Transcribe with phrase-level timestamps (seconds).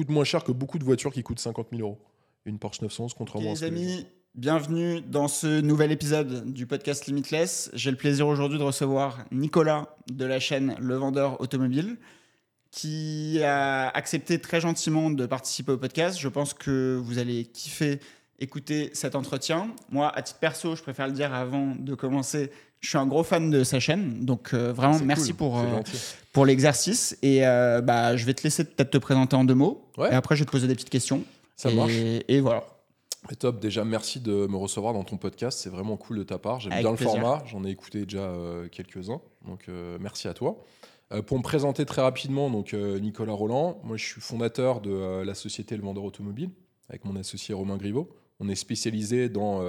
[0.00, 1.98] coûte moins cher que beaucoup de voitures qui coûtent 50 000 euros.
[2.46, 6.66] Une Porsche 911, contrairement Ok, à ce les amis, bienvenue dans ce nouvel épisode du
[6.66, 7.70] podcast Limitless.
[7.74, 11.98] J'ai le plaisir aujourd'hui de recevoir Nicolas de la chaîne Le Vendeur Automobile
[12.70, 16.18] qui a accepté très gentiment de participer au podcast.
[16.18, 18.00] Je pense que vous allez kiffer
[18.38, 19.74] écouter cet entretien.
[19.90, 23.22] Moi, à titre perso, je préfère le dire avant de commencer, je suis un gros
[23.22, 24.24] fan de sa chaîne.
[24.24, 25.80] Donc euh, vraiment, merci cool, pour, euh,
[26.32, 27.16] pour l'exercice.
[27.22, 29.86] Et euh, bah, je vais te laisser peut-être te présenter en deux mots.
[29.96, 30.10] Ouais.
[30.10, 31.22] Et après, je vais te poser des petites questions.
[31.56, 31.92] Ça et, marche.
[32.28, 32.64] Et voilà.
[33.30, 36.38] Et top, déjà merci de me recevoir dans ton podcast, c'est vraiment cool de ta
[36.38, 36.58] part.
[36.58, 38.32] J'aime bien le format, j'en ai écouté déjà
[38.72, 39.66] quelques-uns, donc
[40.00, 40.64] merci à toi.
[41.26, 45.76] Pour me présenter très rapidement, donc Nicolas Roland, moi je suis fondateur de la société
[45.76, 46.48] Le Vendeur Automobile
[46.88, 48.08] avec mon associé Romain Griveau.
[48.40, 49.60] On est spécialisé dans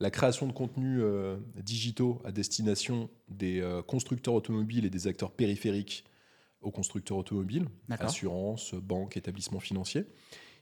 [0.00, 5.30] la création de contenus euh, digitaux à destination des euh, constructeurs automobiles et des acteurs
[5.30, 6.04] périphériques
[6.62, 8.08] aux constructeurs automobiles D'accord.
[8.08, 10.06] assurance, banque, établissement financier.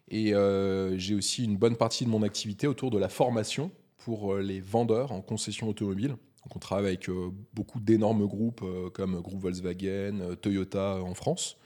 [0.09, 4.37] Et euh, j'ai aussi une bonne partie de mon activité autour de la formation pour
[4.37, 6.11] les vendeurs en concession automobile.
[6.11, 7.11] Donc on travaille avec
[7.53, 8.65] beaucoup d'énormes groupes
[8.95, 11.59] comme Groupe Volkswagen, Toyota en France.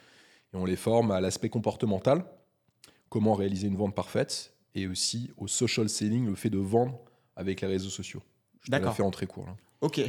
[0.52, 2.24] Et on les forme à l'aspect comportemental,
[3.10, 6.98] comment réaliser une vente parfaite, et aussi au social selling, le fait de vendre
[7.36, 8.22] avec les réseaux sociaux.
[8.60, 8.94] Je te D'accord.
[8.94, 9.46] fait en très court.
[9.46, 9.56] là.
[9.80, 10.00] Ok.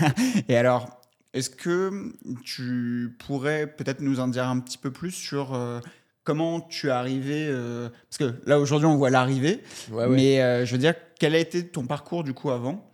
[0.48, 1.00] Et alors,
[1.32, 2.12] est-ce que
[2.44, 5.80] tu pourrais peut-être nous en dire un petit peu plus sur euh,
[6.24, 9.62] comment tu es arrivé euh, Parce que là, aujourd'hui, on voit l'arrivée.
[9.90, 10.14] Ouais, ouais.
[10.14, 12.92] Mais euh, je veux dire, quel a été ton parcours du coup avant?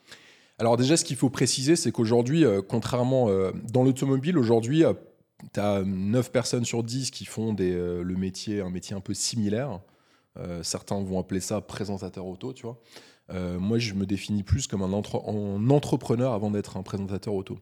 [0.60, 3.28] Alors déjà, ce qu'il faut préciser, c'est qu'aujourd'hui, contrairement
[3.70, 4.82] dans l'automobile, aujourd'hui,
[5.54, 9.14] tu as 9 personnes sur 10 qui font des, le métier, un métier un peu
[9.14, 9.78] similaire.
[10.62, 12.80] Certains vont appeler ça présentateur auto, tu vois.
[13.30, 17.34] Euh, moi, je me définis plus comme un, entre- un entrepreneur avant d'être un présentateur
[17.34, 17.58] auto.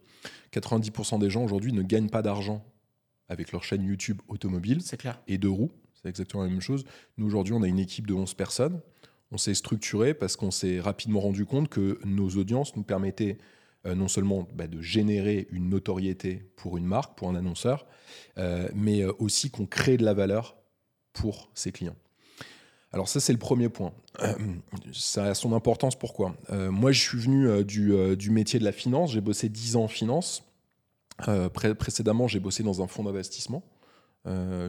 [0.53, 2.65] 90% des gens aujourd'hui ne gagnent pas d'argent
[3.29, 5.21] avec leur chaîne YouTube automobile clair.
[5.27, 5.73] et deux roues.
[5.95, 6.85] C'est exactement la même chose.
[7.19, 8.81] Nous, aujourd'hui, on a une équipe de 11 personnes.
[9.33, 13.39] On s'est structuré parce qu'on s'est rapidement rendu compte que nos audiences nous permettaient
[13.87, 17.87] euh, non seulement bah, de générer une notoriété pour une marque, pour un annonceur,
[18.39, 20.57] euh, mais aussi qu'on crée de la valeur
[21.13, 21.97] pour ses clients.
[22.93, 23.93] Alors ça, c'est le premier point.
[24.23, 24.33] Euh,
[24.93, 25.97] ça a son importance.
[25.97, 26.35] Pourquoi?
[26.51, 29.13] Euh, Moi, je suis venu euh, du, du métier de la finance.
[29.13, 30.45] J'ai bossé 10 ans en finance.
[31.55, 33.63] Pré- précédemment, j'ai bossé dans un fonds d'investissement.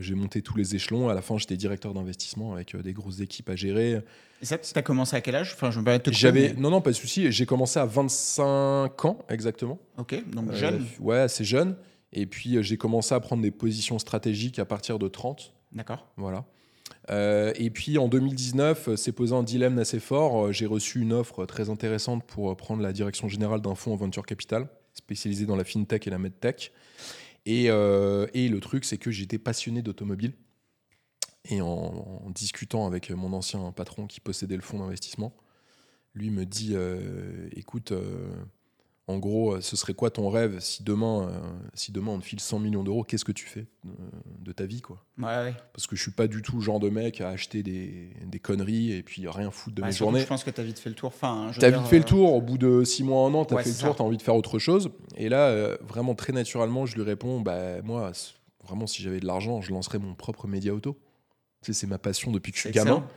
[0.02, 1.10] J'ai monté tous les échelons.
[1.10, 4.02] À la fin, j'étais directeur d'investissement avec des grosses équipes à gérer.
[4.42, 5.52] Et ça, tu as commencé à quel âge?
[5.56, 7.32] Enfin, je me permets de te couper, J'avais mais- non non pas de souci.
[7.32, 9.80] J'ai commencé à 25 ans exactement.
[9.98, 10.86] Ok, donc jeune.
[11.00, 11.76] ouais, assez jeune.
[12.14, 15.54] Et puis j'ai commencé à prendre des positions stratégiques à partir de 30.
[15.72, 16.08] D'accord.
[16.18, 16.46] Voilà.
[17.10, 20.48] Euh, et puis en 2019, euh, s'est posé un dilemme assez fort.
[20.48, 23.96] Euh, J'ai reçu une offre très intéressante pour prendre la direction générale d'un fonds en
[23.96, 26.72] venture capital spécialisé dans la fintech et la medtech.
[27.46, 30.34] Et, le truc, c'est que j'étais passionné d'automobile.
[31.50, 35.34] Et en, discutant avec mon ancien patron qui possédait le fonds d'investissement,
[36.16, 36.76] lui me dit
[37.56, 37.94] écoute,
[39.08, 41.40] en gros, euh, ce serait quoi ton rêve si demain, euh,
[41.74, 43.90] si demain on te file 100 millions d'euros Qu'est-ce que tu fais euh,
[44.40, 45.04] de ta vie quoi?
[45.18, 45.54] Ouais, ouais.
[45.74, 48.40] parce que je suis pas du tout le genre de mec à acheter des, des
[48.40, 50.20] conneries et puis rien foutre de Ouais, mes journées.
[50.22, 51.08] Je pense que tu as vite fait le tour.
[51.08, 53.56] Enfin, T'as dire, vite fait le tour, au bout de six mois, un an, t'as
[53.56, 53.96] Ouais, fait le tour, ça.
[54.00, 54.90] t'as envie de faire autre chose.
[55.16, 58.12] Et là, vraiment très naturellement, je lui réponds, bah moi,
[58.66, 60.98] vraiment, si j'avais de l'argent, je lancerais mon propre média auto.
[61.64, 63.08] Tu sais, c'est ma passion depuis que je suis gamin.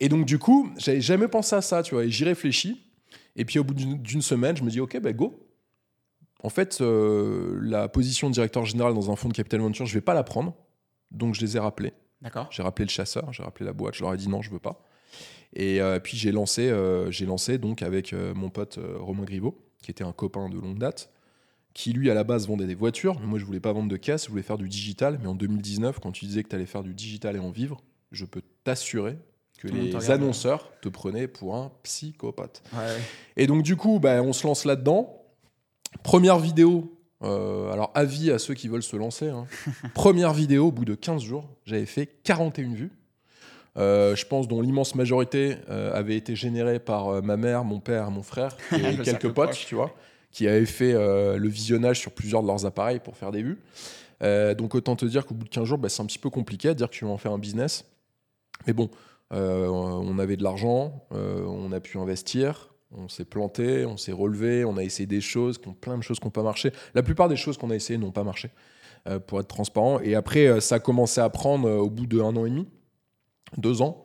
[0.00, 2.80] Et donc, du coup, j'avais jamais pensé à ça, tu vois, et j'y réfléchis.
[3.36, 5.40] Et puis, au bout d'une semaine, je me dis, ok, bah go.
[6.42, 9.94] En fait, euh, la position de directeur général dans un fonds de capital venture, je
[9.94, 10.54] vais pas la prendre.
[11.10, 11.92] Donc, je les ai rappelés.
[12.20, 12.48] D'accord.
[12.50, 14.58] J'ai rappelé le chasseur, j'ai rappelé la boîte, je leur ai dit non, je veux
[14.58, 14.82] pas.
[15.54, 19.90] Et euh, puis j'ai lancé, euh, j'ai lancé donc avec mon pote Romain Griveau, qui
[19.90, 21.10] était un copain de longue date,
[21.74, 23.20] qui lui à la base vendait des voitures.
[23.20, 25.18] Mais moi je voulais pas vendre de casse, je voulais faire du digital.
[25.20, 27.82] Mais en 2019, quand tu disais que tu allais faire du digital et en vivre,
[28.10, 29.18] je peux t'assurer
[29.64, 32.62] que Tout les annonceurs te prenaient pour un psychopathe.
[32.72, 33.00] Ouais, ouais.
[33.36, 35.22] Et donc, du coup, bah, on se lance là-dedans.
[36.02, 36.96] Première vidéo.
[37.22, 39.28] euh, alors, avis à ceux qui veulent se lancer.
[39.28, 39.46] hein.
[39.94, 42.92] Première vidéo, au bout de 15 jours, j'avais fait 41 vues.
[43.76, 48.10] Euh, je pense dont l'immense majorité euh, avait été générée par ma mère, mon père,
[48.10, 49.66] mon frère et quelques potes, proche.
[49.66, 49.92] tu vois,
[50.30, 53.58] qui avaient fait le visionnage sur plusieurs de leurs appareils pour faire des vues.
[54.20, 56.68] Donc autant te dire qu'au bout de 15 jours, bah, c'est un petit peu compliqué
[56.68, 57.84] à dire que tu vas en faire un business.
[58.66, 58.88] Mais bon,
[59.34, 64.64] on avait de l'argent, euh, on a pu investir, on s'est planté, on s'est relevé,
[64.64, 66.72] on a essayé des choses, plein de choses qui n'ont pas marché.
[66.94, 68.50] La plupart des choses qu'on a essayées n'ont pas marché,
[69.08, 70.00] euh, pour être transparent.
[70.00, 72.50] Et après, euh, ça a commencé à prendre euh, au bout de un an et
[72.50, 72.68] demi,
[73.56, 74.04] deux ans.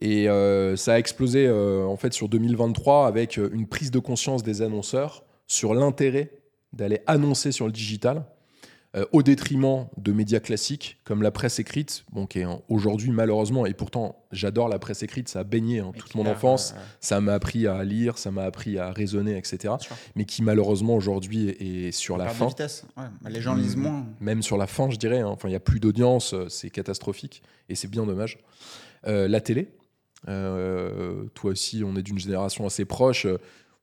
[0.00, 3.98] Et euh, ça a explosé euh, en fait sur 2023 avec euh, une prise de
[3.98, 6.32] conscience des annonceurs sur l'intérêt
[6.72, 8.26] d'aller annoncer sur le digital.
[8.96, 13.10] Euh, au détriment de médias classiques comme la presse écrite, bon, qui est hein, aujourd'hui
[13.10, 16.80] malheureusement, et pourtant j'adore la presse écrite, ça a baigné hein, toute mon enfance, euh,
[17.00, 19.74] ça m'a appris à lire, ça m'a appris à raisonner, etc.
[20.14, 22.46] Mais qui malheureusement aujourd'hui est est sur la fin.
[22.48, 22.84] vitesse.
[22.96, 24.06] Ouais, les gens lisent moins.
[24.20, 25.20] Même sur la fin, je dirais.
[25.20, 25.28] hein.
[25.28, 28.38] Enfin, il n'y a plus d'audience, euh, c'est catastrophique et c'est bien dommage.
[29.06, 29.68] Euh, la télé,
[30.28, 33.26] euh, toi aussi, on est d'une génération assez proche.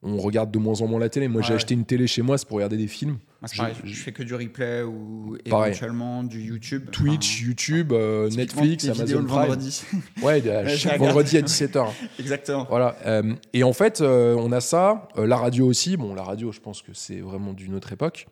[0.06, 1.30] on regarde de moins en moins la télé.
[1.30, 1.56] Moi, j'ai Ouais.
[1.56, 3.20] acheté une télé chez moi, c'est pour regarder des films.
[3.44, 5.72] Moi, Je- pareil, je- fais que du replay ou Pareil.
[5.72, 6.90] éventuellement du YouTube.
[6.92, 9.40] Twitch, YouTube, euh, Netflix, Amazon le Prime.
[9.42, 9.84] vendredi.
[10.22, 10.42] Ouais,
[10.78, 11.88] chaque vendredi à 17h.
[12.20, 12.66] Exactement.
[12.70, 12.96] Voilà.
[13.06, 15.10] euh, et en fait, euh, on a ça.
[15.18, 15.98] la radio aussi.
[15.98, 18.28] Bon, la radio, je pense que c'est vraiment d'une autre époque.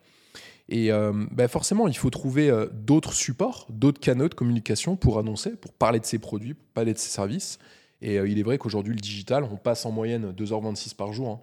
[0.70, 0.90] Et
[1.32, 6.00] bah, forcément, il faut trouver d'autres supports, d'autres canaux de communication pour annoncer, pour parler
[6.00, 7.58] de ses produits, pour parler de ses services.
[8.00, 11.28] Et il est vrai qu'aujourd'hui, le digital, on passe en moyenne 2h26 par jour.
[11.28, 11.40] hein.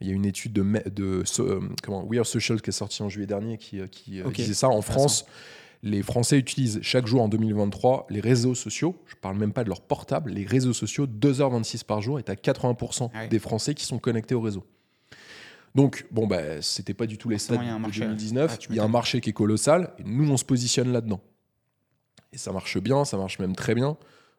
[0.00, 2.70] Il y a une étude de, me- de so- euh, comment, We Are Social qui
[2.70, 4.68] est sortie en juillet dernier qui, euh, qui euh, disait ça.
[4.68, 5.24] En France,
[5.82, 9.00] les Français utilisent chaque jour en 2023 les réseaux sociaux.
[9.06, 10.30] Je parle même pas de leur portable.
[10.32, 13.28] Les réseaux sociaux, 2h26 par jour, est à 80% Ah oui.
[13.28, 14.64] des Français qui sont connectés au réseau.
[15.74, 18.00] Donc, bon, bah, c'était pas du tout les stats de marché.
[18.00, 18.50] 2019.
[18.52, 18.92] Ah, tu il y a un m'étonnes.
[18.92, 19.92] marché qui est colossal.
[19.98, 21.20] Et nous, on se positionne là-dedans.
[22.32, 23.96] Et ça marche bien, ça marche même très bien.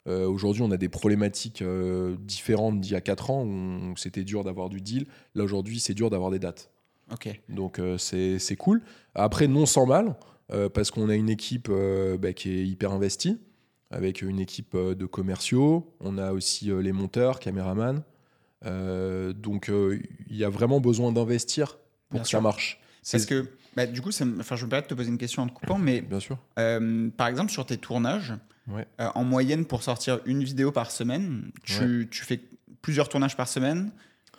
[0.07, 4.23] Euh, Aujourd'hui, on a des problématiques euh, différentes d'il y a 4 ans où c'était
[4.23, 5.05] dur d'avoir du deal.
[5.35, 6.69] Là, aujourd'hui, c'est dur d'avoir des dates.
[7.11, 7.39] Ok.
[7.49, 8.81] Donc euh, c'est c'est cool.
[9.15, 10.15] Après, non sans mal,
[10.73, 11.69] parce qu'on a une équipe
[12.19, 13.37] bah, qui est hyper investie,
[13.91, 15.93] avec une équipe de commerciaux.
[15.99, 18.01] On a aussi les monteurs, caméramans.
[18.63, 19.69] Donc
[20.29, 21.77] il y a vraiment besoin d'investir
[22.09, 22.37] pour Bien que sûr.
[22.37, 22.79] ça marche.
[23.11, 25.17] Parce que, bah, du coup, ça me- enfin, je me permets de te poser une
[25.17, 26.37] question en te coupant, mais Bien sûr.
[26.55, 28.33] par exemple, sur tes tournages,
[28.67, 28.85] Ouais.
[28.99, 32.39] euh, en moyenne, pour sortir une vidéo par semaine, tu, tu fais
[32.81, 33.91] plusieurs tournages par semaine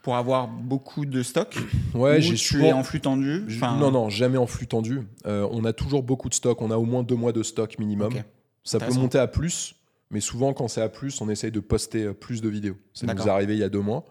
[0.02, 1.56] pour avoir beaucoup de stock
[1.94, 2.66] Ouais, ou j'ai tu souvent.
[2.66, 5.00] es en flux tendu Non, non, jamais en flux tendu.
[5.26, 6.62] Euh, on a toujours beaucoup de stock.
[6.62, 8.12] On a au moins deux mois de stock minimum.
[8.64, 9.74] Ça peut monter à plus,
[10.10, 12.76] mais souvent, quand c'est à plus, on essaye de poster euh, plus de vidéos.
[12.94, 14.06] Ça nous est arrivé il y a deux mois.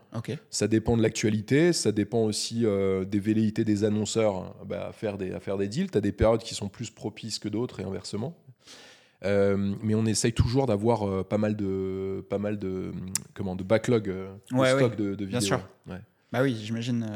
[0.49, 4.91] Ça dépend de l'actualité, ça dépend aussi euh, des velléités des annonceurs hein, bah, à,
[4.91, 5.89] faire des, à faire des deals.
[5.91, 8.35] Tu as des périodes qui sont plus propices que d'autres et inversement.
[9.25, 12.91] Euh, mais on essaye toujours d'avoir euh, pas mal de pas mal de
[13.33, 14.95] comment de backlog euh, de stock ouais.
[14.95, 15.57] de, de Bien vidéos.
[15.57, 15.67] sûr.
[15.87, 15.99] Ouais.
[16.31, 17.07] Bah oui, j'imagine.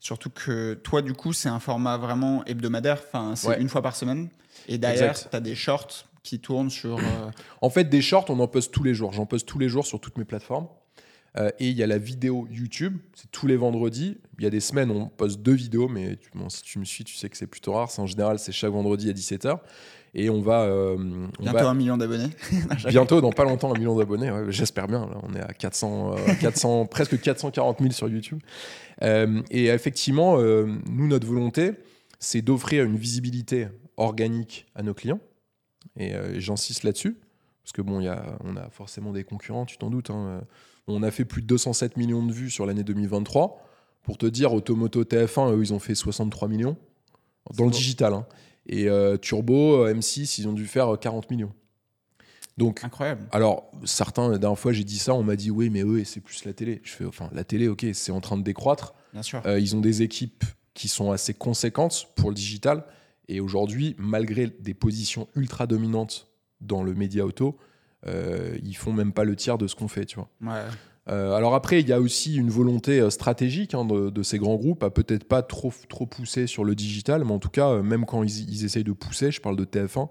[0.00, 3.02] surtout que toi, du coup, c'est un format vraiment hebdomadaire.
[3.06, 4.30] Enfin, c'est une fois par semaine.
[4.66, 5.28] Et derrière, Exact.
[5.30, 6.98] tu as des shorts qui tournent sur.
[7.60, 9.12] En fait, des shorts, on en poste tous les jours.
[9.12, 10.68] J'en poste tous les jours sur toutes mes plateformes.
[11.58, 14.16] Et il y a la vidéo YouTube, c'est tous les vendredis.
[14.38, 17.04] Il y a des semaines on poste deux vidéos, mais bon, si tu me suis,
[17.04, 17.90] tu sais que c'est plutôt rare.
[17.98, 19.58] En général, c'est chaque vendredi à 17h.
[20.18, 22.30] Et on va, euh, on bientôt va un million d'abonnés.
[22.88, 24.30] bientôt, dans pas longtemps, un million d'abonnés.
[24.30, 25.06] ouais, J'espère bien.
[25.06, 28.40] Là, on est à 400, euh, 400 presque 440 000 sur YouTube.
[29.02, 31.72] Euh, et effectivement, euh, nous, notre volonté,
[32.18, 33.68] c'est d'offrir une visibilité
[33.98, 35.20] organique à nos clients.
[35.98, 37.18] Et euh, j'insiste là-dessus.
[37.62, 40.08] Parce que bon, il y a, on a forcément des concurrents, tu t'en doutes.
[40.08, 40.40] hein.
[40.88, 43.62] On a fait plus de 207 millions de vues sur l'année 2023.
[44.02, 46.76] Pour te dire, Automoto TF1, eux, ils ont fait 63 millions
[47.54, 48.14] dans le digital.
[48.14, 48.24] hein.
[48.68, 51.52] Et euh, Turbo, euh, M6, ils ont dû faire euh, 40 millions.
[52.56, 53.26] Donc, Incroyable.
[53.32, 56.20] alors, certains, la dernière fois, j'ai dit ça, on m'a dit oui, mais eux, c'est
[56.20, 56.80] plus la télé.
[56.84, 58.94] Je fais, enfin, la télé, ok, c'est en train de décroître.
[59.12, 59.42] Bien sûr.
[59.46, 62.84] Euh, ils ont des équipes qui sont assez conséquentes pour le digital.
[63.28, 66.28] Et aujourd'hui, malgré des positions ultra dominantes
[66.60, 67.58] dans le média auto,
[68.06, 70.28] euh, ils font même pas le tiers de ce qu'on fait, tu vois.
[70.40, 70.64] Ouais.
[71.08, 74.38] Euh, alors après, il y a aussi une volonté euh, stratégique hein, de, de ces
[74.38, 77.68] grands groupes à peut-être pas trop, trop pousser sur le digital, mais en tout cas,
[77.68, 80.08] euh, même quand ils, ils essayent de pousser, je parle de TF1,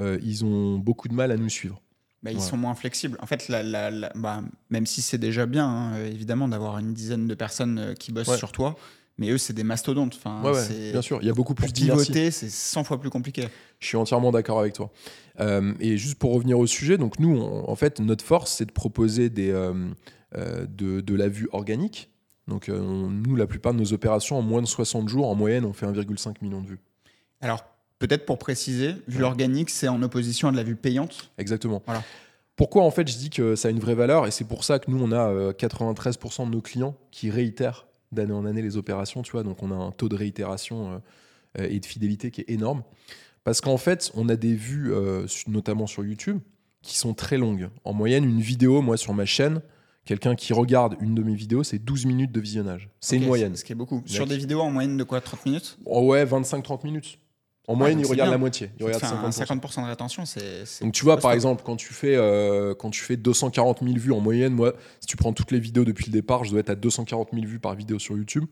[0.00, 1.82] euh, ils ont beaucoup de mal à nous suivre.
[2.22, 2.42] Bah, ils Ouais.
[2.42, 3.18] sont moins flexibles.
[3.20, 6.94] En fait, la, la- la- bah, même si c'est déjà bien, hein, évidemment, d'avoir une
[6.94, 8.38] dizaine de personnes qui bossent Ouais.
[8.38, 8.74] sur toi,
[9.18, 10.14] mais eux, c'est des mastodontes.
[10.16, 12.06] Enfin, Ouais, ouais, c'est- bien sûr, il y a beaucoup plus d'inertie.
[12.06, 13.46] pivoter, c'est 100 fois plus compliqué.
[13.80, 14.90] Je suis entièrement d'accord avec toi.
[15.40, 18.66] Euh, et juste pour revenir au sujet, donc nous, on- en fait, notre force, c'est
[18.66, 19.74] de proposer des, euh,
[20.36, 22.10] de, de la vue organique.
[22.46, 25.34] Donc euh, on- nous, la plupart de nos opérations, en moins de 60 jours, en
[25.34, 26.78] moyenne, on fait 1,5 million de vues.
[27.40, 27.64] Alors,
[27.98, 29.24] peut-être pour préciser, vue Ouais.
[29.24, 31.30] organique, c'est en opposition à de la vue payante?
[31.38, 31.82] Exactement.
[31.86, 32.02] Voilà.
[32.56, 34.26] Pourquoi en fait je dis que ça a une vraie valeur?
[34.26, 37.86] Et c'est pour ça que nous on a euh, 93% de nos clients qui réitèrent
[38.10, 40.98] d'année en année les opérations, tu vois, donc on a un taux de réitération euh,
[41.60, 42.82] euh, et de fidélité qui est énorme.
[43.44, 46.38] Parce qu'en fait, on a des vues, euh, notamment sur YouTube,
[46.82, 47.68] qui sont très longues.
[47.84, 49.60] En moyenne, une vidéo, moi sur ma chaîne,
[50.08, 52.88] quelqu'un qui regarde une de mes vidéos, c'est 12 minutes de visionnage.
[52.98, 53.54] C'est une moyenne.
[53.54, 54.02] Ce qui est beaucoup.
[54.06, 55.78] Sur des vidéos en moyenne de quoi 30 minutes?
[55.84, 57.18] Oh ouais, 25-30 minutes.
[57.66, 58.32] En moyenne, ils regardent bien.
[58.32, 58.70] la moitié.
[58.80, 59.60] Ils regardent fait un 50%.
[59.60, 60.64] 50% de rétention, c'est.
[60.80, 64.12] Donc tu vois, par exemple, quand tu fais euh, quand tu fais 240 000 vues
[64.12, 66.70] en moyenne, moi, si tu prends toutes les vidéos depuis le départ, je dois être
[66.70, 68.46] à 240 000 vues par vidéo sur YouTube.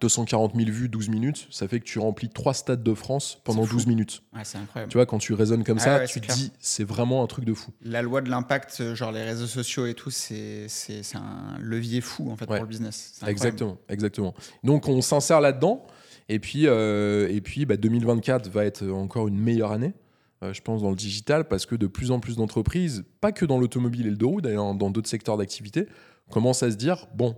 [0.00, 3.62] 240 000 vues, 12 minutes, ça fait que tu remplis trois stades de France pendant
[3.62, 3.76] C'est fou.
[3.76, 4.22] 12 minutes.
[4.34, 4.90] Ouais, c'est incroyable.
[4.90, 7.26] Tu vois, quand tu raisonnes comme Ah ça, ouais, tu te dis, c'est vraiment un
[7.26, 7.72] truc de fou.
[7.82, 10.66] La loi de l'impact, euh, genre les réseaux sociaux et tout, c'est
[11.14, 12.56] un levier fou en fait Ouais.
[12.56, 13.20] pour le business.
[13.26, 14.34] Exactement, exactement.
[14.64, 15.86] Donc on s'insère là-dedans.
[16.30, 19.94] Et puis, euh, et puis bah, 2024 va être encore une meilleure année,
[20.42, 23.46] euh, je pense, dans le digital, parce que de plus en plus d'entreprises, pas que
[23.46, 25.86] dans l'automobile et le deux roues, d'ailleurs dans d'autres secteurs d'activité,
[26.30, 27.34] commencent à se dire, bon,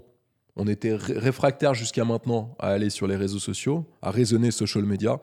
[0.63, 4.85] on était ré- réfractaire jusqu'à maintenant à aller sur les réseaux sociaux, à raisonner social
[4.85, 5.19] media.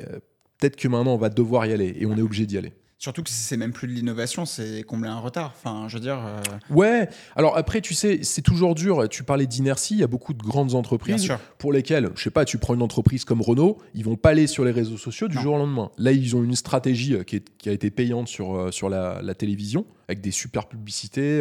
[0.00, 0.18] Euh,
[0.60, 2.72] Peut-être que maintenant on va devoir y aller et on est obligé d'y aller.
[3.00, 5.52] Surtout que c'est même plus de l'innovation, c'est combler un retard.
[5.56, 6.40] Enfin, je veux dire, euh,
[6.74, 9.08] Ouais, alors après, tu sais, c'est toujours dur.
[9.08, 12.44] Tu parlais d'inertie, il y a beaucoup de grandes entreprises pour lesquelles, je sais pas,
[12.44, 15.36] tu prends une entreprise comme Renault, ils vont pas aller sur les réseaux sociaux du
[15.36, 15.42] Non.
[15.42, 15.90] jour au lendemain.
[15.96, 18.88] Là, ils ont une stratégie euh, qui, est- qui a été payante sur, euh, sur
[18.88, 21.40] la, la télévision, avec des super publicités.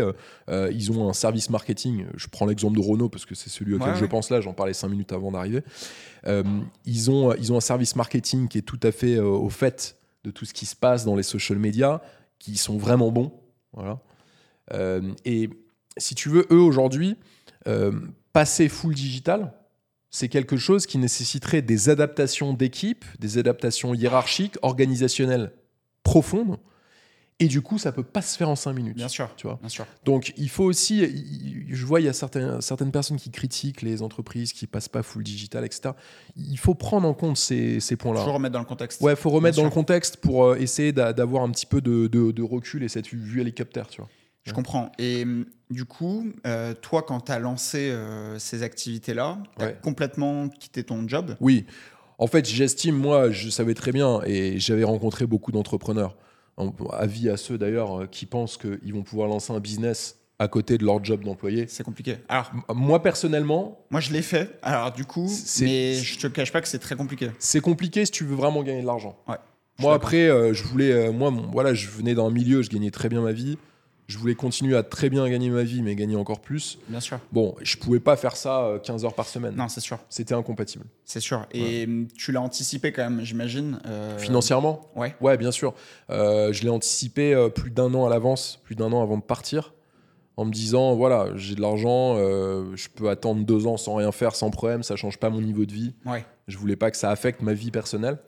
[0.50, 2.06] euh, ils ont un service marketing.
[2.16, 4.08] Je prends l'exemple de Renault parce que c'est celui auquel Ouais, je ouais.
[4.08, 5.64] pense là, j'en parlais cinq minutes avant d'arriver.
[6.28, 6.44] Euh,
[6.86, 9.97] ils, ont, ils ont un service marketing qui est tout à fait au fait
[10.28, 12.02] de tout ce qui se passe dans les social media,
[12.38, 13.32] qui sont vraiment bons.
[13.72, 14.02] Voilà.
[14.74, 15.50] Euh, et
[15.96, 17.16] si tu veux, eux aujourd'hui,
[17.68, 17.94] euh,
[18.34, 19.54] passer full digital,
[20.10, 25.54] c'est quelque chose qui nécessiterait des adaptations d'équipe, des adaptations hiérarchiques, organisationnelles
[26.04, 26.58] profondes.
[27.40, 28.96] Et du coup, ça peut pas se faire en cinq minutes.
[28.96, 29.30] Bien sûr.
[29.38, 29.58] Tu vois.
[29.60, 29.86] Bien sûr.
[30.06, 31.04] Donc, il faut aussi.
[31.04, 34.90] il- Je vois, il y a certains, certaines personnes qui critiquent les entreprises qui passent
[34.90, 35.92] pas full digital, etc.
[36.36, 38.22] Il faut prendre en compte ces, ces points-là.
[38.22, 39.02] Toujours remettre dans le contexte.
[39.02, 41.80] Ouais, faut remettre Bien dans le contexte pour euh, essayer d'a- d'avoir un petit peu
[41.82, 44.10] de, de- de recul et cette vue hélicoptère, tu vois.
[44.46, 44.92] Je comprends.
[44.98, 49.68] Et hum, du coup, euh, toi, quand tu as lancé euh, ces activités-là, tu as
[49.68, 49.78] Ouais.
[49.84, 51.36] complètement quitté ton job?
[51.42, 51.66] Oui.
[52.18, 56.16] En fait, j'estime, moi, je savais très bien, et j'avais rencontré beaucoup d'entrepreneurs, en-
[56.92, 60.78] avis à ceux d'ailleurs euh, qui pensent qu'ils vont pouvoir lancer un business à côté
[60.78, 61.66] de leur job d'employé.
[61.68, 62.18] C'est compliqué.
[62.30, 64.60] Alors, Moi, personnellement, moi, je l'ai fait.
[64.62, 65.30] Alors, du coup,
[65.62, 67.32] mais je te cache pas que c'est très compliqué.
[67.40, 69.18] c'est compliqué si tu veux vraiment gagner de l'argent.
[69.28, 69.38] Ouais.
[69.80, 73.10] Moi, après, euh, je voulais, euh, moi, voilà, je venais d'un milieu, je gagnais très
[73.10, 73.58] bien ma vie.
[74.08, 76.80] Je voulais continuer à très bien gagner ma vie, mais gagner encore plus.
[76.88, 77.20] Bien sûr.
[77.34, 79.54] Bon, je pouvais pas faire ça euh, 15 heures par semaine.
[79.56, 80.00] Non, c'est sûr.
[80.08, 80.86] C'était incompatible.
[81.04, 81.46] C'est sûr.
[81.52, 81.88] Et
[82.18, 83.80] tu l'as anticipé quand même, j'imagine.
[83.86, 84.90] euh, Financièrement?
[84.96, 85.14] Ouais.
[85.20, 85.74] Ouais, bien sûr.
[86.10, 89.24] Euh, je l'ai anticipé euh, plus d'un an à l'avance, plus d'un an avant de
[89.24, 89.74] partir,
[90.38, 94.14] en me disant voilà, j'ai de l'argent, euh, je peux attendre deux ans sans rien
[94.14, 95.96] faire, sans problème, ça change pas mon niveau de vie.
[96.06, 96.26] Ouais.
[96.48, 98.20] Je voulais pas que ça affecte ma vie personnelle.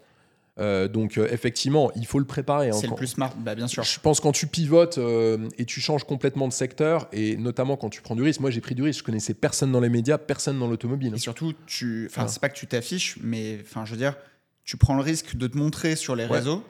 [0.59, 2.69] Euh, donc euh, effectivement, il faut le préparer.
[2.69, 3.33] hein, C'est le plus smart.
[3.37, 3.83] Bah, bien sûr.
[3.83, 7.89] Je pense quand tu pivotes euh, et tu changes complètement de secteur, et notamment quand
[7.89, 8.41] tu prends du risque.
[8.41, 8.99] Moi, j'ai pris du risque.
[8.99, 11.13] Je connaissais personne dans les médias, personne dans l'automobile.
[11.15, 14.15] Et surtout, tu, enfin, c'est pas que tu t'affiches, mais enfin, je veux dire,
[14.65, 16.37] tu prends le risque de te montrer sur les Ouais.
[16.37, 16.61] réseaux,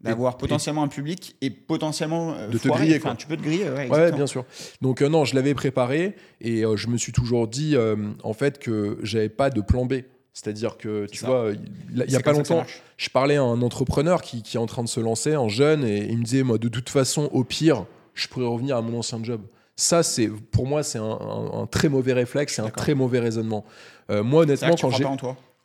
[0.00, 3.16] d'avoir potentiellement un public et potentiellement euh, De te griller, Enfin, quoi.
[3.16, 3.68] tu peux te griller.
[3.70, 4.44] Ouais, Ouais, bien sûr.
[4.80, 7.74] Donc euh, non, je l'avais préparé et euh, je me suis toujours dit
[8.22, 9.94] en fait que j'avais pas de plan B.
[10.42, 11.26] C'est-à-dire que tu ça.
[11.26, 12.64] vois, il il y a pas longtemps,
[12.96, 15.84] je parlais à un entrepreneur qui, qui est en train de se lancer, un jeune,
[15.84, 18.98] et il me disait moi de toute façon, au pire, je pourrais revenir à mon
[18.98, 19.40] ancien job.
[19.74, 23.18] Ça, c'est pour moi, c'est un, un- un très mauvais réflexe, c'est un très mauvais
[23.18, 23.64] raisonnement.
[24.10, 25.04] Euh, moi, honnêtement, quand j'ai.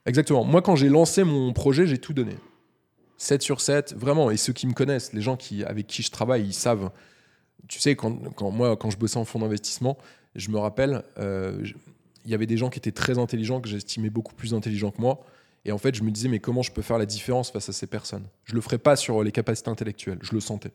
[0.08, 0.44] Exactement.
[0.44, 2.36] Moi, quand j'ai lancé mon projet, j'ai tout donné.
[3.18, 4.32] 7 sur 7, vraiment.
[4.32, 6.90] Et ceux qui me connaissent, les gens qui, avec qui je travaille, ils savent.
[7.70, 9.98] Tu sais, quand, quand moi, quand je bossais en fonds d'investissement,
[10.36, 11.64] je me rappelle, euh,
[12.26, 15.02] il y avait des gens qui étaient très intelligents, que j'estimais beaucoup plus intelligents que
[15.02, 15.24] moi.
[15.66, 17.74] Et en fait, je me disais, mais comment je peux faire la différence face à
[17.74, 18.26] ces personnes?
[18.44, 20.20] Je le ferais pas sur les capacités intellectuelles.
[20.22, 20.72] Je le sentais.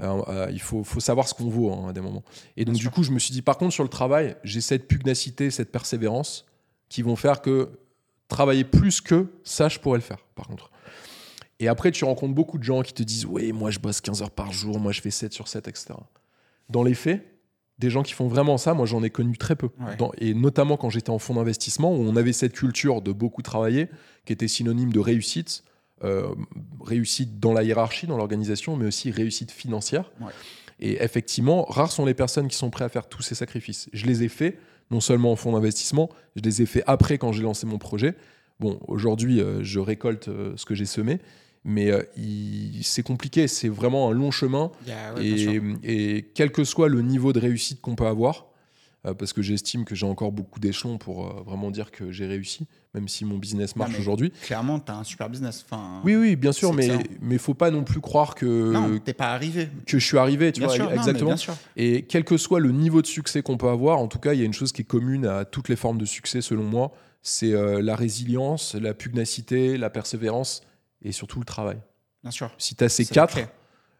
[0.00, 2.22] Euh, euh, il faut, faut savoir ce qu'on vaut hein, à des moments.
[2.56, 2.92] Et donc, Bien du sûr.
[2.92, 6.46] coup, je me suis dit, par contre, sur le travail, j'ai cette pugnacité, cette persévérance
[6.88, 7.70] qui vont faire que
[8.28, 10.70] travailler plus que ça, je pourrais le faire, par contre.
[11.60, 14.22] Et après, tu rencontres beaucoup de gens qui te disent Oui, moi, je bosse 15
[14.22, 15.94] heures par jour, moi, je fais 7 sur 7, etc.
[16.68, 17.26] Dans les faits,
[17.78, 19.68] des gens qui font vraiment ça, moi, j'en ai connu très peu.
[19.80, 19.96] Ouais.
[19.96, 23.42] Dans- et notamment quand j'étais en fonds d'investissement, où on avait cette culture de beaucoup
[23.42, 23.88] travailler,
[24.24, 25.64] qui était synonyme de réussite.
[26.04, 26.28] euh,
[26.84, 30.12] réussite dans la hiérarchie, dans l'organisation, mais aussi réussite financière.
[30.20, 30.28] Ouais.
[30.78, 33.88] Et effectivement, rares sont les personnes qui sont prêtes à faire tous ces sacrifices.
[33.92, 34.58] Je les ai faits,
[34.92, 38.14] non seulement en fonds d'investissement, je les ai faits après quand j'ai lancé mon projet.
[38.60, 41.18] Bon, aujourd'hui, euh, je récolte euh, ce que j'ai semé,
[41.68, 42.02] mais euh,
[42.82, 44.72] c'est compliqué, c'est vraiment un long chemin.
[45.16, 45.60] Ouais, et,
[46.16, 48.46] et quel que soit le niveau de réussite qu'on peut avoir,
[49.06, 52.26] euh, parce que j'estime que j'ai encore beaucoup d'échelons pour euh, vraiment dire que j'ai
[52.26, 54.32] réussi, même si mon business marche aujourd'hui.
[54.42, 55.62] Clairement, tu as un super business.
[55.68, 56.88] Enfin, Oui, oui, bien sûr, mais
[57.20, 59.68] mais faut pas non plus croire que non, t'es pas arrivé.
[59.86, 61.34] que je suis arrivé, tu Bien vois, sûr, non, mais exactement.
[61.34, 61.54] bien.
[61.76, 64.40] Et quel que soit le niveau de succès qu'on peut avoir, en tout cas, il
[64.40, 66.92] y a une chose qui est commune à toutes les formes de succès, selon moi,
[67.20, 70.62] c'est la résilience, la pugnacité, la persévérance
[71.02, 71.78] et surtout le travail.
[72.22, 72.50] Bien sûr.
[72.58, 73.38] Si tu as ces quatre,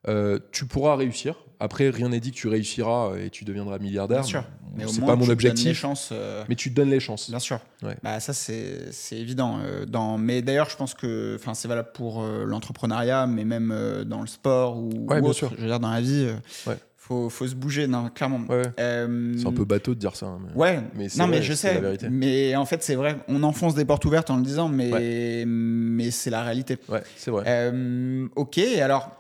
[0.09, 1.35] euh, tu pourras réussir.
[1.61, 4.21] Après, rien n'est dit que tu réussiras et tu deviendras milliardaire.
[4.21, 4.45] Bien sûr,
[4.76, 5.67] Mais c'est pas mon tu te donnes objectif.
[5.67, 6.11] les chances.
[6.12, 7.28] euh, Mais tu te donnes les chances.
[7.31, 7.61] Bien sûr.
[7.83, 7.97] Ouais.
[8.05, 9.59] Bah, ça, c'est évident.
[9.64, 10.19] euh, dans...
[10.19, 14.88] Mais d'ailleurs, je pense que c'est valable pour l'entrepreneuriat, mais même dans le sport ou,
[15.09, 15.33] Ouais, ou bien autre.
[15.35, 15.50] sûr.
[15.57, 16.28] Je veux dire, dans la vie,
[16.67, 16.76] Ouais.
[17.08, 18.40] Faut, faut se bouger, non, clairement.
[18.50, 18.62] Ouais.
[18.78, 20.26] Euh, C'est un peu bateau de dire ça.
[20.26, 21.72] hein, mais- Ouais, Mais c'est non, mais je sais.
[21.74, 22.08] la vérité.
[22.10, 23.16] Mais en fait, c'est vrai.
[23.28, 26.76] On enfonce des portes ouvertes en le disant, mais, mais c'est la réalité.
[26.88, 27.44] Ouais, c'est vrai.
[27.46, 29.16] Euh, ok, alors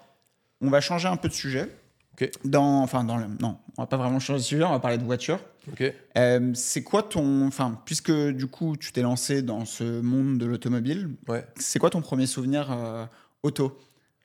[0.60, 1.68] on va changer un peu de sujet.
[2.12, 2.30] Ok.
[2.44, 4.64] Dans, enfin, dans le, non, on va pas vraiment changer de sujet.
[4.64, 5.38] On va parler de voiture.
[5.72, 5.82] Ok.
[6.18, 10.46] Euh, c'est quoi ton, enfin, puisque du coup tu t'es lancé dans ce monde de
[10.46, 11.44] l'automobile, Ouais.
[11.56, 13.04] c'est quoi ton premier souvenir euh,
[13.42, 13.78] auto?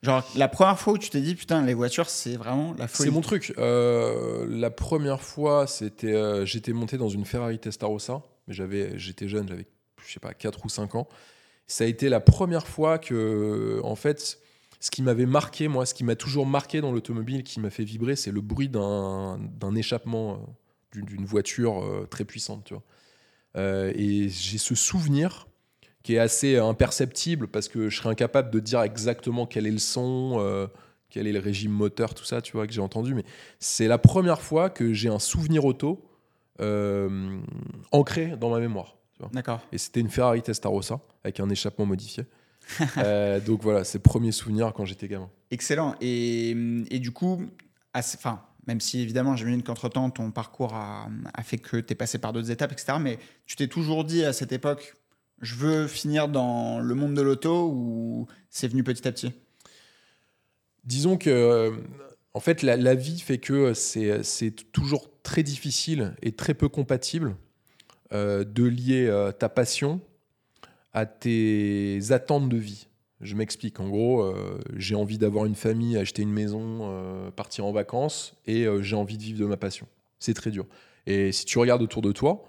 [0.04, 3.08] Genre la première fois où tu t'es dit putain les voitures c'est vraiment la folie.
[3.08, 3.54] C'est mon truc.
[3.58, 9.30] Euh, la première fois, c'était, euh, j'étais monté dans une Ferrari Testarossa, mais j'avais, j'étais
[9.30, 9.66] jeune, j'avais,
[10.06, 11.08] je sais pas, 4 ou 5 ans.
[11.68, 14.40] Ça a été la première fois que, en fait,
[14.82, 17.86] ce qui m'avait marqué, moi, ce qui m'a toujours marqué dans l'automobile, qui m'a fait
[17.86, 22.84] vibrer, c'est le bruit d'un, d'un échappement euh, d'une, voiture très puissante, tu vois.
[23.96, 25.48] Et j'ai ce souvenir
[26.04, 29.80] qui est assez imperceptible parce que je serais incapable de dire exactement quel est le
[29.80, 30.68] son, euh,
[31.10, 33.16] quel est le régime moteur, tout ça, tu vois, que j'ai entendu.
[33.16, 33.24] Mais
[33.60, 36.06] c'est la première fois que j'ai un souvenir auto
[36.60, 37.40] euh,
[37.92, 38.98] ancré dans ma mémoire.
[39.32, 39.62] D'accord.
[39.72, 42.26] Et c'était une Ferrari Testarossa avec un échappement modifié.
[42.98, 45.30] Euh, donc voilà, c'est le premier souvenir quand j'étais gamin.
[45.52, 45.96] Excellent.
[46.00, 47.46] Et, et du coup,
[47.94, 52.20] enfin, même si évidemment j'imagine qu'entre-temps ton parcours a, a fait que tu es passé
[52.20, 52.94] par d'autres étapes, etc.
[53.02, 54.96] Mais tu t'es toujours dit à cette époque,
[55.42, 59.34] je veux finir dans le monde de l'auto ou c'est venu petit à petit?
[60.84, 61.72] Disons que, euh,
[62.34, 67.36] en fait, la, vie fait que c'est c'est toujours très difficile et très peu compatible
[68.14, 70.02] euh, de lier euh, ta passion
[70.94, 72.88] à tes attentes de vie.
[73.24, 73.80] Je m'explique.
[73.80, 78.36] En gros, euh, j'ai envie d'avoir une famille, acheter une maison, euh, partir en vacances,
[78.46, 79.88] et euh, j'ai envie de vivre de ma passion.
[80.20, 80.66] C'est très dur.
[81.08, 82.44] Et si tu regardes autour de toi,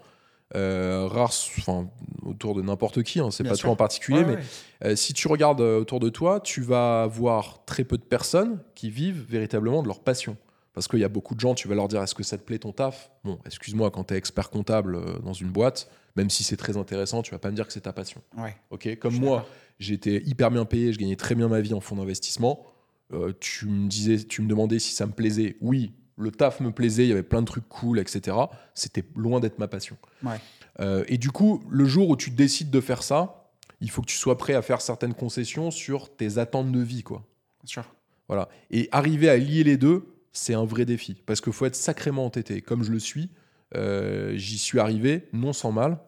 [0.55, 1.89] euh, rares, enfin,
[2.23, 3.63] autour de n'importe qui, hein, c'est pas sûr.
[3.63, 4.43] toi en particulier, Ouais, mais ouais.
[4.85, 8.59] euh, si tu regardes euh, autour de toi, tu vas voir très peu de personnes
[8.75, 10.37] qui vivent véritablement de leur passion.
[10.73, 12.43] Parce qu'il y a beaucoup de gens, tu vas leur dire est-ce que ça te
[12.43, 13.09] plaît ton taf?
[13.23, 16.75] Bon, excuse-moi, quand tu es expert comptable euh, dans une boîte, même si c'est très
[16.77, 18.21] intéressant, tu vas pas me dire que c'est ta passion.
[18.37, 18.55] Ouais.
[18.71, 19.45] Ok, Comme moi,
[19.79, 22.65] j'étais hyper bien payé, je gagnais très bien ma vie en fonds d'investissement.
[23.13, 25.55] Euh, tu me disais, tu me demandais si ça me plaisait.
[25.61, 28.37] Oui, le taf me plaisait, il y avait plein de trucs cool, etc.
[28.73, 29.97] C'était loin d'être ma passion.
[30.23, 30.39] Ouais.
[30.79, 33.51] Euh, et du coup, le jour où tu décides de faire ça,
[33.81, 37.03] il faut que tu sois prêt à faire certaines concessions sur tes attentes de vie,
[37.03, 37.23] quoi.
[37.63, 37.95] Bien sûr.
[38.27, 38.49] Voilà.
[38.71, 41.21] Et arriver à lier les deux, c'est un vrai défi.
[41.25, 42.61] Parce qu'il faut être sacrément entêté.
[42.61, 43.29] Comme je le suis,
[43.75, 45.99] euh, j'y suis arrivé, non sans mal.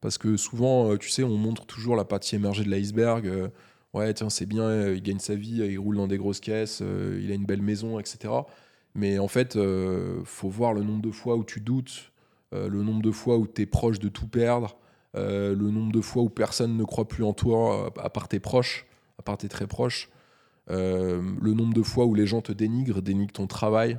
[0.00, 3.26] Parce que souvent, euh, tu sais, on montre toujours la partie émergée de l'iceberg.
[3.26, 3.48] euh,
[3.92, 7.30] ouais, tiens, c'est bien, il gagne sa vie, il roule dans des grosses caisses, il
[7.30, 8.32] a une belle maison, etc.
[8.94, 12.12] Mais en fait, euh, faut voir le nombre de fois où tu doutes,
[12.54, 14.76] euh, le nombre de fois où tu es proche de tout perdre,
[15.16, 18.40] euh, le nombre de fois où personne ne croit plus en toi, à part tes
[18.40, 18.86] proches,
[19.18, 20.10] à part tes très proches.
[20.70, 23.98] Euh, le nombre de fois où les gens te dénigrent, dénigrent ton travail.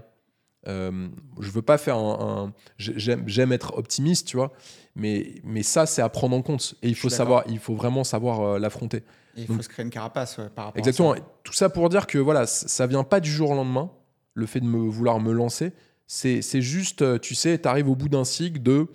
[0.66, 2.46] Je veux pas faire un.
[2.48, 4.54] un- j'aime, être optimiste, tu vois,
[4.96, 6.76] mais, mais ça, c'est à prendre en compte.
[6.82, 9.04] Et il faut savoir, il faut vraiment savoir l'affronter.
[9.36, 11.14] Il Donc- faut se créer une carapace ouais, par rapport Exactement.
[11.14, 11.24] à ça.
[11.44, 13.90] Tout ça pour dire que voilà, ça vient pas du jour au lendemain.
[14.34, 15.74] Le fait de me vouloir me lancer,
[16.08, 18.88] c'est, juste, euh, tu sais, tu arrives au bout d'un cycle de.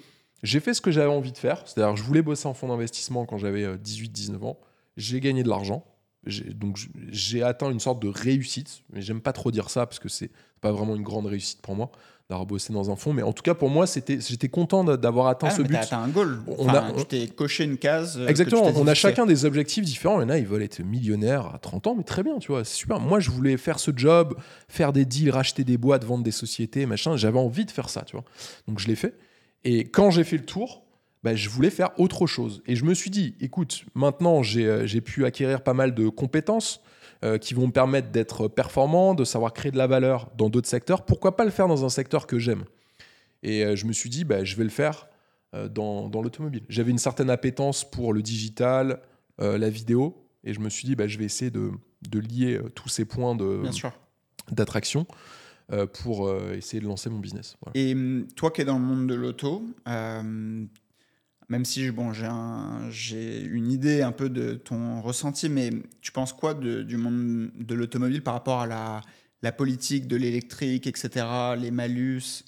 [0.43, 1.63] J'ai fait ce que j'avais envie de faire.
[1.67, 4.59] C'est-à-dire, je voulais bosser en fonds d'investissement quand j'avais 18-19 ans.
[4.97, 5.85] J'ai gagné de l'argent.
[6.55, 6.79] Donc,
[7.11, 8.83] j'ai atteint une sorte de réussite.
[8.93, 11.75] Mais j'aime pas trop dire ça parce que c'est pas vraiment une grande réussite pour
[11.77, 11.91] moi
[12.29, 13.15] d'avoir bossé dans un fonds.
[13.15, 15.69] Mais en tout cas, pour moi, c'était, j'étais content d'a- d'avoir atteint Ah, ce mais
[15.69, 15.75] but.
[15.75, 16.41] t'as atteint un goal.
[16.47, 18.19] On Enfin, a- tu t'es coché une case.
[18.19, 20.21] euh, Exactement, on a chacun des objectifs différents.
[20.21, 22.49] Il y en a, ils veulent être millionnaires à 30 ans, mais très bien, tu
[22.53, 23.01] vois, c'est super.
[23.01, 24.37] Moi, je voulais faire ce job,
[24.69, 27.17] faire des deals, racheter des boîtes, vendre des sociétés, machin.
[27.17, 28.25] J'avais envie de faire ça, tu vois.
[28.67, 29.15] Donc, je l'ai fait.
[29.65, 30.85] Et quand j'ai fait le tour,
[31.25, 32.63] bah, je voulais faire autre chose.
[32.67, 36.81] Et je me suis dit, écoute, maintenant, j'ai euh, pu acquérir pas mal de compétences
[37.25, 40.69] euh, qui vont me permettre d'être performant, de savoir créer de la valeur dans d'autres
[40.69, 41.05] secteurs.
[41.05, 42.65] Pourquoi pas le faire dans un secteur que j'aime?
[43.43, 45.09] Et euh, je me suis dit, bah, je vais le faire
[45.55, 46.63] euh, dans, dans l'automobile.
[46.69, 49.01] J'avais une certaine appétence pour le digital,
[49.41, 51.71] la vidéo, et je me suis dit, bah, je vais essayer de,
[52.09, 53.37] de lier tous ces points
[54.51, 55.07] d'attraction
[55.93, 57.57] pour essayer de lancer mon business.
[57.63, 57.79] Voilà.
[57.79, 59.63] Et hum, toi qui es dans le monde de l'auto,
[61.49, 66.13] même si bon, j'ai un- j'ai une idée un peu de ton ressenti, mais tu
[66.13, 71.71] penses quoi du monde de l'automobile par rapport à la, politique de l'électrique, etc., les
[71.71, 72.45] malus?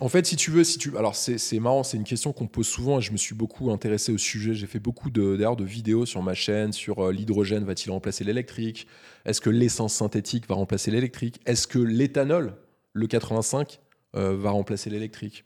[0.00, 2.66] En fait, si tu veux, si tu, alors c'est marrant, c'est une question qu'on pose
[2.66, 4.52] souvent et je me suis beaucoup intéressé au sujet.
[4.52, 8.88] J'ai fait beaucoup d'ailleurs de vidéos sur ma chaîne sur euh, l'hydrogène va-t-il remplacer l'électrique?
[9.24, 11.40] Est-ce que l'essence synthétique va remplacer l'électrique?
[11.46, 12.56] Est-ce que l'éthanol,
[12.94, 13.78] le 85,
[14.16, 15.44] euh, va remplacer l'électrique?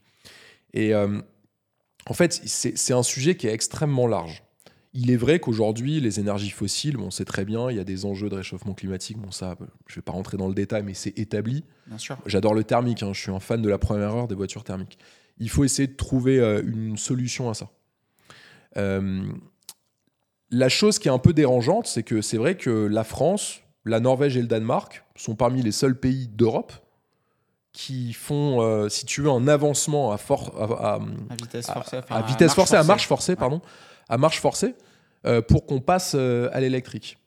[0.72, 1.20] Et euh,
[2.08, 4.42] en fait, c'est un sujet qui est extrêmement large.
[4.94, 7.84] Il est vrai qu'aujourd'hui, les énergies fossiles, bon, on sait très bien, il y a
[7.84, 9.18] des enjeux de réchauffement climatique.
[9.18, 11.64] Bon, ça, je vais pas rentrer dans le détail, mais c'est établi.
[11.86, 12.16] Bien sûr.
[12.24, 14.98] J'adore le thermique, hein, je suis un fan de la première heure des voitures thermiques.
[15.38, 17.70] Il faut essayer de trouver euh, une solution à ça.
[18.78, 19.22] Euh,
[20.50, 24.00] la chose qui est un peu dérangeante, c'est que c'est vrai que la France, la
[24.00, 26.72] Norvège et le Danemark sont parmi les seuls pays d'Europe
[27.72, 31.00] qui font, euh, si tu veux, un avancement à, for- à- à-
[31.30, 31.98] À vitesse à- forcée.
[31.98, 33.36] enfin, à vitesse forcée, à marche forcée, Ouais.
[33.36, 33.60] pardon,
[34.08, 34.74] à marche forcée,
[35.26, 37.18] euh, pour qu'on passe euh, à l'électrique.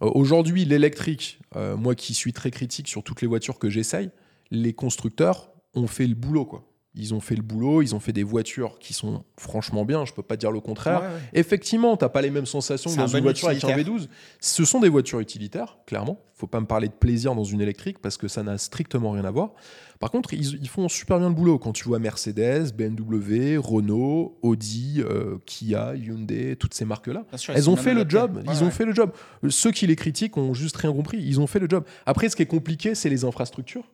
[0.00, 4.10] Aujourd'hui, l'électrique, moi qui suis très critique sur toutes les voitures que j'essaye,
[4.50, 6.64] les constructeurs ont fait le boulot, quoi.
[6.94, 10.12] Ils ont fait le boulot, ils ont fait des voitures qui sont franchement bien, je
[10.12, 11.02] peux pas dire le contraire.
[11.02, 11.20] Ouais, ouais.
[11.34, 13.94] Effectivement, t'as pas les mêmes sensations que dans un une voiture avec un utilitaire.
[13.94, 14.08] V12.
[14.40, 16.18] Ce sont des voitures utilitaires, clairement.
[16.34, 19.24] Faut pas me parler de plaisir dans une électrique parce que ça n'a strictement rien
[19.24, 19.52] à voir.
[20.00, 21.58] Par contre, ils, ils font super bien le boulot.
[21.58, 27.70] Quand tu vois Mercedes, BMW, Renault, Audi, euh, Kia, Hyundai, toutes ces marques-là, sûr, elles
[27.70, 28.38] ont fait le job.
[28.38, 29.12] Ouais, ils ont fait le job.
[29.48, 31.18] Ceux qui les critiquent ont juste rien compris.
[31.22, 31.84] Ils ont fait le job.
[32.04, 33.84] Après, ce qui est compliqué, c'est les infrastructures.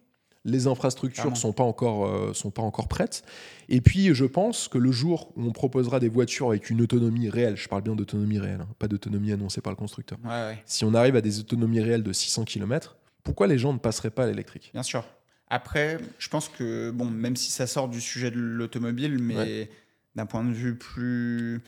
[0.47, 1.35] Les infrastructures Clairement.
[1.37, 3.23] sont pas encore euh, sont pas encore prêtes.
[3.69, 7.29] Et puis, je pense que le jour où on proposera des voitures avec une autonomie
[7.29, 10.19] réelle, je parle bien d'autonomie réelle, hein, pas d'autonomie annoncée par le constructeur.
[10.25, 10.63] Ouais, ouais.
[10.65, 14.11] Si on arrive à des autonomies réelles de 600 km, pourquoi les gens ne passeraient
[14.11, 14.71] pas à l'électrique?
[14.73, 15.05] Bien sûr.
[15.49, 19.69] Après, je pense que, bon, même si ça sort du sujet de l'automobile, mais
[20.15, 21.61] d'un point de vue plus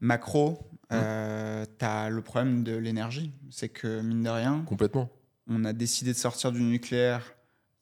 [0.00, 0.58] macro,
[0.90, 1.64] Mmh.
[1.78, 3.32] tu as le problème de l'énergie.
[3.50, 5.08] C'est que, mine de rien, Complètement.
[5.48, 7.32] on a décidé de sortir du nucléaire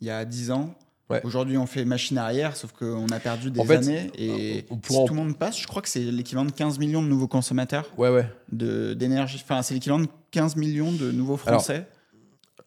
[0.01, 0.75] il y a 10 ans.
[1.09, 1.21] Ouais.
[1.25, 4.11] Aujourd'hui, on fait machine arrière, sauf qu'on a perdu des En fait, années.
[4.17, 6.79] Et on si en- tout le monde passe, je crois que c'est l'équivalent de 15
[6.79, 8.27] millions de nouveaux consommateurs Ouais, ouais.
[8.53, 9.41] d'énergie.
[9.43, 11.87] Enfin, c'est l'équivalent de 15 millions de nouveaux Alors- Français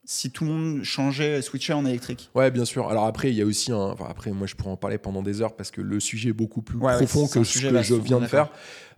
[0.06, 2.30] si tout le monde changeait, switchait en électrique.
[2.36, 2.90] Ouais, bien sûr.
[2.90, 3.78] Alors après, il y a aussi un.
[3.78, 6.34] enfin, après, moi, je pourrais en parler pendant des heures parce que le sujet est
[6.34, 8.50] beaucoup plus profond que ce que je viens de faire.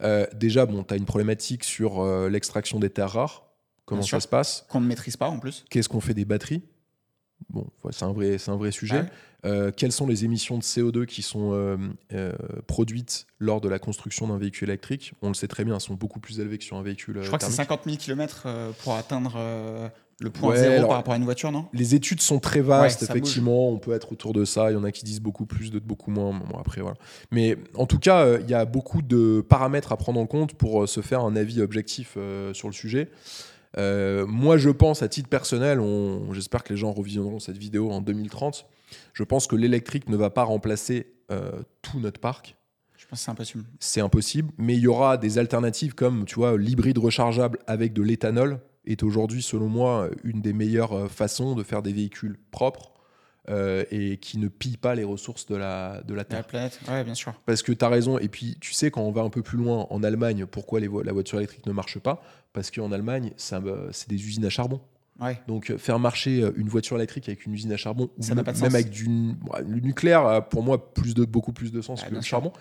[0.01, 3.43] Euh, déjà, bon, tu as une problématique sur euh, l'extraction des terres rares.
[3.85, 4.21] Comment Bien ça sûr.
[4.23, 4.65] se passe?
[4.67, 5.63] Qu'on ne maîtrise pas en plus.
[5.69, 6.63] Qu'est-ce qu'on fait des batteries?
[7.49, 9.01] Bon, c'est un vrai, c'est un vrai sujet.
[9.01, 9.09] Ouais.
[9.45, 11.77] Euh, quelles sont les émissions de CO2 qui sont euh,
[12.13, 12.33] euh,
[12.65, 15.13] produites lors de la construction d'un véhicule électrique?
[15.21, 17.19] On le sait très bien, elles sont beaucoup plus élevées que sur un véhicule.
[17.21, 17.69] Je crois que c'est thermique.
[17.69, 18.47] 50 000 km
[18.83, 19.37] pour atteindre
[20.19, 21.67] le point Ouais, zéro alors- par rapport à une voiture, non?
[21.73, 23.69] Les études sont très vastes, Ouais, effectivement.
[23.69, 24.71] On peut être autour de ça.
[24.71, 26.31] Il y en a qui disent beaucoup plus, d'autres beaucoup moins.
[26.33, 26.97] Bon, après, voilà.
[27.31, 30.89] Mais en tout cas, il y a beaucoup de paramètres à prendre en compte pour
[30.89, 32.17] se faire un avis objectif
[32.53, 33.09] sur le sujet.
[33.77, 37.91] Euh, moi, je pense, à titre personnel, on- j'espère que les gens revisionneront cette vidéo
[37.91, 38.65] en 2030.
[39.13, 42.55] Je pense que l'électrique ne va pas remplacer euh, tout notre parc.
[42.95, 43.63] Je pense que c'est impossible.
[43.79, 48.01] C'est impossible, mais il y aura des alternatives comme, tu vois, l'hybride rechargeable avec de
[48.03, 52.91] l'éthanol est aujourd'hui, selon moi, une des meilleures euh, façons de faire des véhicules propres
[53.49, 56.47] euh, et qui ne pillent pas les ressources de la, de la La Terre.
[56.47, 57.33] planète, ouais, bien sûr.
[57.45, 59.57] Parce que tu as raison, et puis tu sais, quand on va un peu plus
[59.57, 62.21] loin en Allemagne, pourquoi les vo- la voiture électrique ne marche pas?
[62.53, 64.81] Parce qu'en Allemagne, c'est des usines à charbon.
[65.21, 65.39] Ouais.
[65.47, 68.35] Donc euh, faire marcher euh, une voiture électrique avec une usine à charbon, ou Ça
[68.35, 68.73] n'a pas de même sens.
[68.75, 72.19] avec du le nucléaire, a pour moi plus de, beaucoup plus de sens que le
[72.21, 72.51] charbon.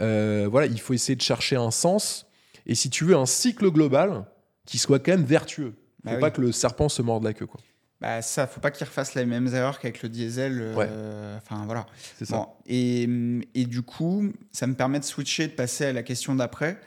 [0.00, 2.26] Euh, voilà, il faut essayer de chercher un sens,
[2.66, 4.24] et si tu veux un cycle global
[4.66, 5.74] qui soit quand même vertueux.
[6.04, 6.32] Faut Bah pas oui.
[6.34, 7.60] que le serpent se morde la queue, quoi.
[8.00, 10.58] Bah, ça, faut pas qu'ils refassent les mêmes erreurs qu'avec le diesel.
[10.60, 11.86] euh, Enfin, voilà.
[12.18, 12.36] C'est ça.
[12.36, 13.08] Bon, et,
[13.54, 16.78] et du coup, ça me permet de switcher, de passer à la question d'après.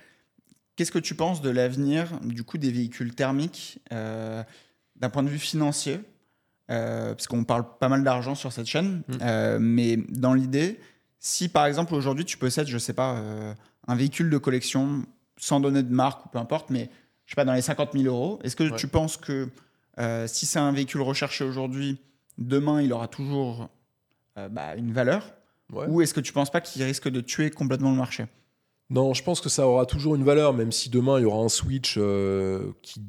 [0.75, 4.43] Qu'est-ce que tu penses de l'avenir du coup des véhicules thermiques euh,
[4.97, 5.99] d'un point de vue financier?
[6.71, 9.57] Euh, Parce qu'on parle pas mal d'argent sur cette chaîne, Mm.
[9.59, 10.79] mais dans l'idée,
[11.17, 13.19] si par exemple aujourd'hui tu possèdes, je sais pas,
[13.87, 15.03] un véhicule de collection
[15.37, 16.89] sans donner de marque ou peu importe, mais
[17.25, 18.77] je sais pas, dans les 50 000 euros, est-ce que Ouais.
[18.77, 19.49] tu penses que
[19.99, 21.99] euh, si c'est un véhicule recherché aujourd'hui,
[22.37, 23.69] demain il aura toujours
[24.37, 25.33] euh, bah, une valeur
[25.71, 25.85] Ouais.
[25.87, 28.25] ou est-ce que tu penses pas qu'il risque de tuer complètement le marché?
[28.89, 31.43] Non, je pense que ça aura toujours une valeur, même si demain il y aura
[31.43, 33.03] un switch euh, qui,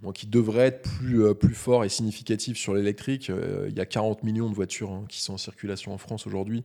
[0.00, 3.32] bon, qui devrait être plus, plus fort et significatif sur l'électrique.
[3.68, 6.64] Il y a 40 millions de voitures hein, qui sont en circulation en France aujourd'hui,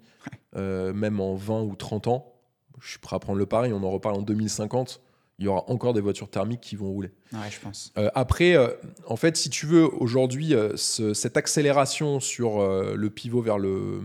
[0.55, 2.31] même en 20 ou 30 ans.
[2.79, 5.01] Je suis prêt à prendre le pari, on en reparle en 2050.
[5.41, 7.09] Il y aura encore des voitures thermiques qui vont rouler.
[7.33, 7.91] Ouais, je pense.
[7.97, 8.67] Euh, après, euh,
[9.07, 14.01] en fait, si tu veux, aujourd'hui, euh, ce- cette accélération sur le pivot vers le-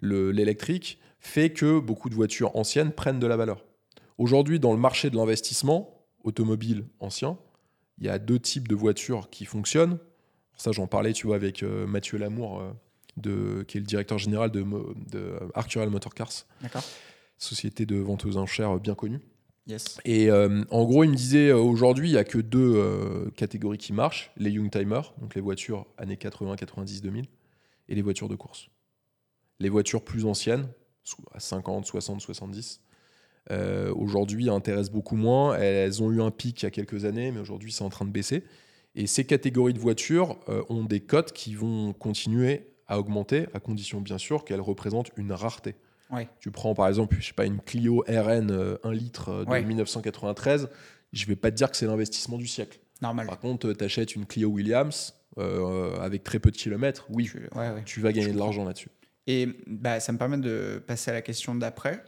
[0.00, 3.64] le- l'électrique fait que beaucoup de voitures anciennes prennent de la valeur.
[4.18, 7.38] Aujourd'hui, dans le marché de l'investissement automobile ancien,
[7.98, 9.98] il y a deux types de voitures qui fonctionnent.
[10.58, 12.62] Ça, j'en parlais, tu vois, avec Mathieu Lamour,
[13.16, 14.62] de, qui est le directeur général de,
[15.10, 16.32] de Arcurial Motor Cars,
[17.38, 19.20] société de vente aux enchères bien connue.
[20.04, 23.30] Et euh, en gros, il me disait euh, aujourd'hui, il n'y a que deux euh,
[23.30, 27.26] catégories qui marchent les Youngtimers, donc les voitures années 80, 90, 2000,
[27.88, 28.68] et les voitures de course.
[29.58, 30.68] Les voitures plus anciennes,
[31.32, 32.80] à 50, 60, 70,
[33.50, 35.56] euh, aujourd'hui intéressent beaucoup moins.
[35.56, 38.04] Elles ont eu un pic il y a quelques années, mais aujourd'hui c'est en train
[38.04, 38.44] de baisser.
[38.94, 40.38] Et ces catégories de voitures
[40.70, 45.32] ont des cotes qui vont continuer à augmenter, à condition bien sûr qu'elles représentent une
[45.32, 45.74] rareté.
[46.10, 46.28] Ouais.
[46.40, 49.50] Tu prends par exemple, je sais pas, une Clio RN euh, 1 litre euh, de
[49.50, 49.62] Ouais.
[49.64, 50.68] 1993,
[51.12, 52.78] je vais pas te dire que c'est l'investissement du siècle.
[53.02, 53.26] Normal.
[53.26, 57.48] Par contre, tu achètes une Clio Williams euh, avec très peu de kilomètres, oui, Tu-
[57.58, 58.88] ouais, tu vas gagner de l'argent là-dessus.
[59.26, 62.02] Et bah, ça me permet de passer à la question d'après.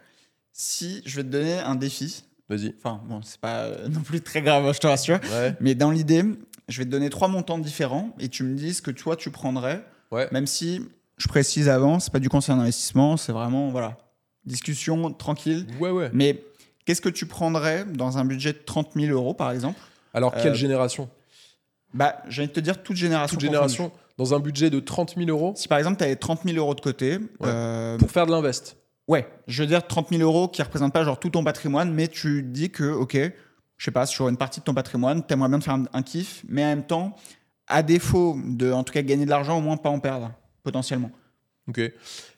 [0.52, 2.74] Si je vais te donner un défi, Vas-y.
[2.78, 5.54] enfin bon, c'est pas euh, non plus très grave, je te rassure, Ouais.
[5.60, 6.22] mais dans l'idée,
[6.68, 9.30] je vais te donner trois montants différents et tu me dis ce que toi tu
[9.30, 10.28] prendrais, Ouais.
[10.32, 10.80] même si
[11.18, 13.96] je précise avant, c'est pas du conseil d'investissement, c'est vraiment voilà
[14.44, 15.66] discussion tranquille.
[15.78, 16.10] Ouais, ouais.
[16.14, 16.42] Mais
[16.86, 19.78] qu'est-ce que tu prendrais dans un budget de 30 000 euros par exemple?
[20.14, 21.08] Alors, quelle Euh, génération?
[21.92, 23.36] Bah, j'ai envie de te dire toute génération.
[23.36, 23.68] Toute confondue.
[23.74, 25.52] génération Dans un budget de 30 000 euros?
[25.56, 28.76] Si par exemple tu avais 30 000 euros de côté, euh, pour faire de l'invest
[29.06, 32.08] Ouais, je veux dire 30 000 euros qui représentent pas genre tout ton patrimoine, mais
[32.08, 33.16] tu dis que, ok,
[33.78, 35.84] je sais pas, sur une partie de ton patrimoine, tu aimerais bien te faire un,
[35.94, 37.14] un kiff, mais en même temps,
[37.68, 40.30] à défaut de, en tout cas, gagner de l'argent, au moins pas en perdre,
[40.68, 41.10] potentiellement.
[41.68, 41.80] Ok.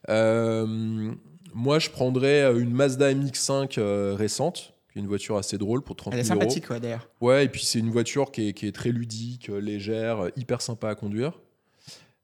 [0.08, 1.12] Euh,
[1.54, 5.82] moi, je prendrais euh, une Mazda MX5 euh, récente, qui est une voiture assez drôle
[5.82, 6.42] pour 30 Elle est 000 euros.
[6.48, 7.08] sympathique, ouais, d'ailleurs.
[7.20, 10.88] Ouais, et puis c'est une voiture qui est, qui est très ludique, légère, hyper sympa
[10.90, 11.32] à conduire.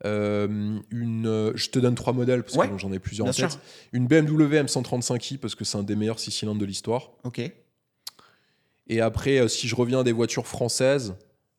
[0.04, 3.50] Euh, une, je te donne trois modèles parce Ouais, que j'en ai plusieurs en tête.
[3.52, 3.60] sûr.
[3.92, 7.10] Une BMW M135i parce que c'est un des meilleurs six cylindres de l'histoire.
[7.24, 7.40] Ok.
[8.88, 11.14] Et après, si je reviens à des voitures françaises,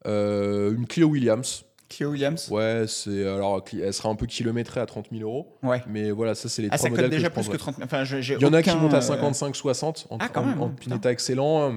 [0.06, 1.64] une Clio Williams.
[1.89, 5.82] Clio Williams Ouais, c'est alors elle sera un peu kilométrée à 30 000 euros, Ouais.
[5.88, 7.58] mais voilà, ça c'est les Ah, trois ça coûte modèles déjà que je plus que
[7.58, 7.86] prendrais.
[7.86, 10.41] 30 Enfin, j'ai Il y en a qui montent à euh, 55-60 en, Ah, quand
[10.41, 10.95] en- même, en putain.
[10.97, 11.71] état excellent.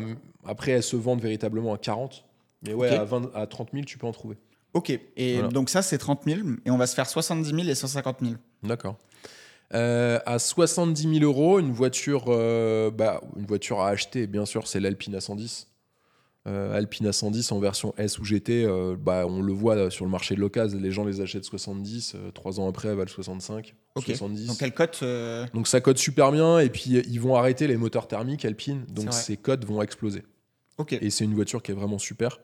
[0.44, 2.24] Après, elles se vendent véritablement à 40.
[2.66, 2.98] Mais ouais, Ok.
[2.98, 4.36] à, 20 à 30 000, tu peux en trouver.
[4.74, 4.90] Ok.
[5.16, 5.48] Et Voilà.
[5.48, 8.34] donc, ça, c'est 30 000, et on va se faire 70 000 et 150 000.
[8.62, 8.96] D'accord.
[9.72, 14.66] Euh, à 70 000 euros, une voiture, euh, bah, une voiture à acheter, bien sûr,
[14.66, 15.66] c'est l'Alpine A110.
[16.48, 20.06] Euh, Alpine A110 en version S ou GT, euh, bah, on le voit là, sur
[20.06, 23.10] le marché de l'occasion, les gens les achètent 70, euh, trois ans après, elles valent
[23.10, 24.04] 65, Ok.
[24.06, 24.46] 70.
[24.46, 27.66] Donc, quelle cote euh, Donc ça code super bien, et puis euh, ils vont arrêter
[27.66, 30.22] les moteurs thermiques Alpine, donc ces codes vont exploser.
[30.92, 32.40] Et c'est une voiture qui est vraiment super.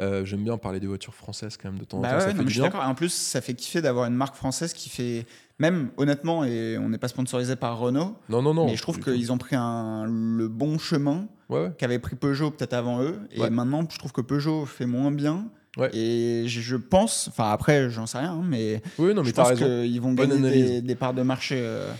[0.00, 2.20] Euh, J'aime bien parler des voitures françaises quand même de temps en Bah temps, ouais,
[2.20, 2.82] ça non, fait mais du je suis d'accord.
[2.84, 5.26] En plus, ça fait kiffer d'avoir une marque française qui fait,
[5.58, 8.66] même honnêtement, et on n'est pas sponsorisé par Renault, Non, non, non.
[8.66, 11.72] mais je trouve qu'ils ont pris un, le bon chemin Ouais, ouais.
[11.78, 13.18] qu'avait pris Peugeot peut-être avant eux.
[13.32, 15.46] Et maintenant, je trouve que Peugeot fait moins bien.
[15.76, 15.90] Ouais.
[15.94, 19.52] Et je, pense, enfin après, j'en sais rien, hein, mais, Oui, non, mais je pense
[19.52, 21.56] qu'ils vont gagner des, des parts de marché.
[21.58, 21.92] euh.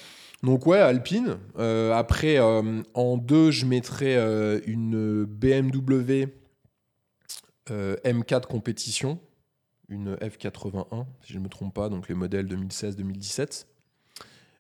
[0.43, 1.37] Donc ouais, Alpine.
[1.59, 4.17] Euh, après, euh, en deux, je mettrais
[4.67, 6.27] une BMW
[7.70, 9.18] euh, M4 compétition,
[9.88, 13.66] une F81, si je ne me trompe pas, donc les modèles 2016-2017.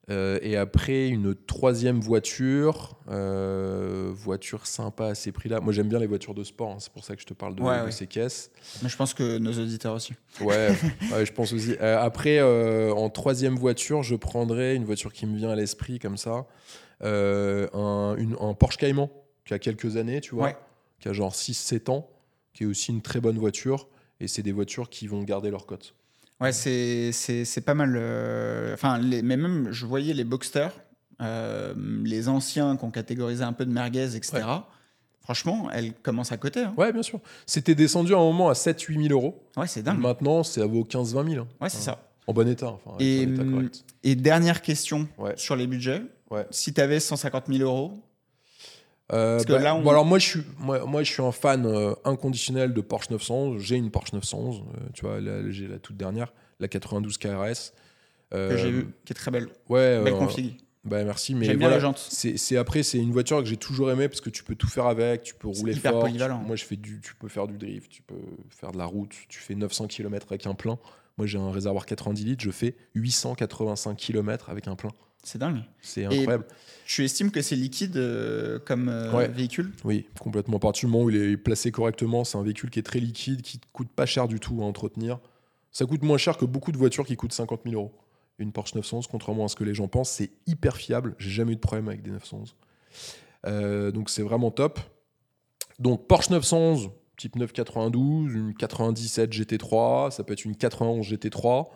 [0.08, 5.60] Euh, et après, une troisième voiture, euh, voiture sympa à ces prix-là.
[5.60, 7.54] Moi, j'aime bien les voitures de sport, hein, c'est pour ça que je te parle
[7.54, 7.90] de, Ouais, de ouais.
[7.92, 8.50] ces caisses.
[8.82, 10.14] Mais je pense que nos auditeurs aussi.
[10.40, 10.70] Ouais,
[11.12, 11.76] ouais, je pense aussi.
[11.80, 16.16] Euh, après, en troisième voiture, je prendrais une voiture qui me vient à l'esprit comme
[16.16, 16.46] ça,
[17.02, 19.08] un, une- un Porsche Cayman
[19.44, 20.54] qui a quelques années, tu vois,
[20.98, 22.08] qui a genre 6-7 ans,
[22.52, 23.88] qui est aussi une très bonne voiture.
[24.20, 25.94] Et c'est des voitures qui vont garder leur cote.
[26.40, 27.94] Ouais, c'est c'est- c'est pas mal.
[27.96, 30.68] euh, Enfin, les- mais même, je voyais les Boxster,
[31.20, 34.42] euh, les anciens qu'on catégorisait un peu de merguez, etc.
[35.22, 36.60] Franchement, elles commencent à côté.
[36.60, 36.74] Hein.
[36.76, 37.20] Ouais, bien sûr.
[37.46, 39.42] C'était descendu à un moment à 7-8 000 euros.
[39.56, 39.98] Ouais, c'est dingue.
[40.00, 41.44] Maintenant, ça vaut 15-20 000.
[41.44, 41.48] hein.
[41.60, 42.02] Ouais, c'est ça.
[42.26, 42.68] En bon état.
[42.84, 43.22] Enfin, Et,
[44.02, 45.34] état dernière question Ouais.
[45.36, 46.02] sur les budgets.
[46.30, 46.46] Ouais.
[46.50, 48.00] Si tu avais 150 000 euros,
[49.12, 51.22] Euh, Parce que bah, là, on- bon, alors moi je suis moi, moi, je suis
[51.22, 53.60] un fan euh, inconditionnel de Porsche 911.
[53.60, 55.18] J'ai une Porsche 911, euh, tu vois,
[55.50, 57.72] j'ai la toute dernière, la 92 KRS.
[58.30, 59.48] Que j'ai vu, qui est très belle.
[59.68, 60.56] Ouais, Belle config.
[60.84, 64.30] bah merci, mais voilà, c'est après c'est une voiture que j'ai toujours aimé parce que
[64.30, 66.02] tu peux tout faire avec, tu peux rouler hyper fort.
[66.04, 66.38] tu- polyvalent.
[66.38, 68.14] moi je fais du, tu peux faire du drift, tu peux
[68.48, 70.78] faire de la route, tu fais 900 km avec un plein.
[71.18, 74.90] Moi j'ai un réservoir 90 litres, je fais 885 km avec un plein.
[75.22, 75.62] C'est dingue.
[75.82, 76.46] C'est incroyable.
[76.86, 79.28] Tu estimes que c'est liquide euh, comme euh, Ouais.
[79.28, 79.70] véhicule?
[79.84, 80.56] Oui, complètement.
[80.56, 83.00] À partir du moment où il est placé correctement, c'est un véhicule qui est très
[83.00, 85.18] liquide, qui ne coûte pas cher du tout à entretenir.
[85.72, 87.92] Ça coûte moins cher que beaucoup de voitures qui coûtent 50 000 euros.
[88.38, 91.14] Une Porsche 911, contrairement à ce que les gens pensent, c'est hyper fiable.
[91.18, 92.56] J'ai jamais eu de problème avec des 911.
[93.46, 94.80] Euh, donc c'est vraiment top.
[95.78, 101.68] Donc Porsche 911, type 992, une 97 GT3, ça peut être une 91 GT3.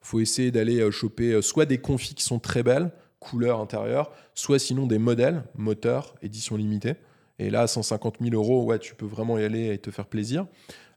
[0.00, 4.10] Faut essayer d'aller euh, choper euh, soit des confis qui sont très belles, couleur intérieure,
[4.34, 6.94] soit sinon des modèles, moteur, édition limitée.
[7.38, 10.06] Et là, à 150 000 euros, ouais, tu peux vraiment y aller et te faire
[10.06, 10.46] plaisir.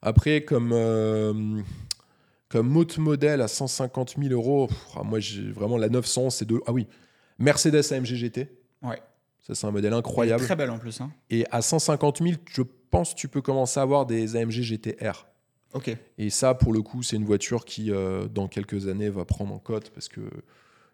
[0.02, 1.62] Après, comme, euh,
[2.50, 6.46] Comme autre modèle à 150 000 euros, pff, ah, moi j'ai vraiment la 900, c'est
[6.46, 6.62] de.
[6.68, 6.88] Ah oui,
[7.40, 8.48] Mercedes AMG GT.
[8.84, 9.02] Ouais.
[9.42, 10.44] Ça, c'est un modèle incroyable.
[10.44, 11.02] Très belle en plus.
[11.02, 11.12] Hein.
[11.30, 12.62] Et à 150 000, je
[12.92, 15.26] pense que tu peux commencer à avoir des AMG GTR.
[16.18, 19.54] Et ça, pour le coup, c'est une voiture qui, euh, dans quelques années, va prendre
[19.54, 20.22] en cote parce que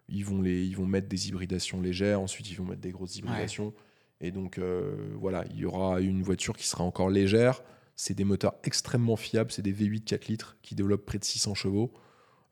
[0.08, 3.16] ils vont, les, ils vont mettre des hybridations légères, ensuite ils vont mettre des grosses
[3.16, 3.72] hybridations.
[4.20, 7.62] Et donc, euh, voilà, il y aura une voiture qui sera encore légère.
[7.94, 11.54] C'est des moteurs extrêmement fiables, c'est des V8 4 litres qui développent près de 600
[11.54, 11.92] chevaux.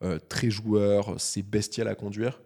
[0.01, 2.41] Euh, très joueur, c'est bestial à conduire.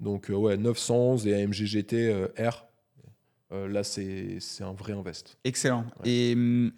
[0.00, 2.66] Donc, ouais, 911 et AMG GT R,
[3.50, 5.38] là, c'est un vrai invest.
[5.44, 5.86] Excellent.
[6.04, 6.10] Ouais.
[6.10, 6.72] Et, hum,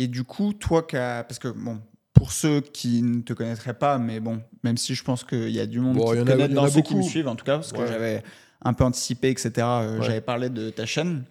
[0.00, 1.80] et du coup, toi, parce que bon,
[2.20, 5.58] pour ceux qui ne te connaîtraient pas, mais bon, même si je pense qu'il y
[5.58, 7.86] a du monde Bon, qui te connaît dans me suivent, en tout cas, parce que
[7.86, 8.22] j'avais
[8.60, 9.52] un peu anticipé, etc.
[9.56, 10.04] euh, Ouais.
[10.04, 11.24] J'avais parlé de ta chaîne.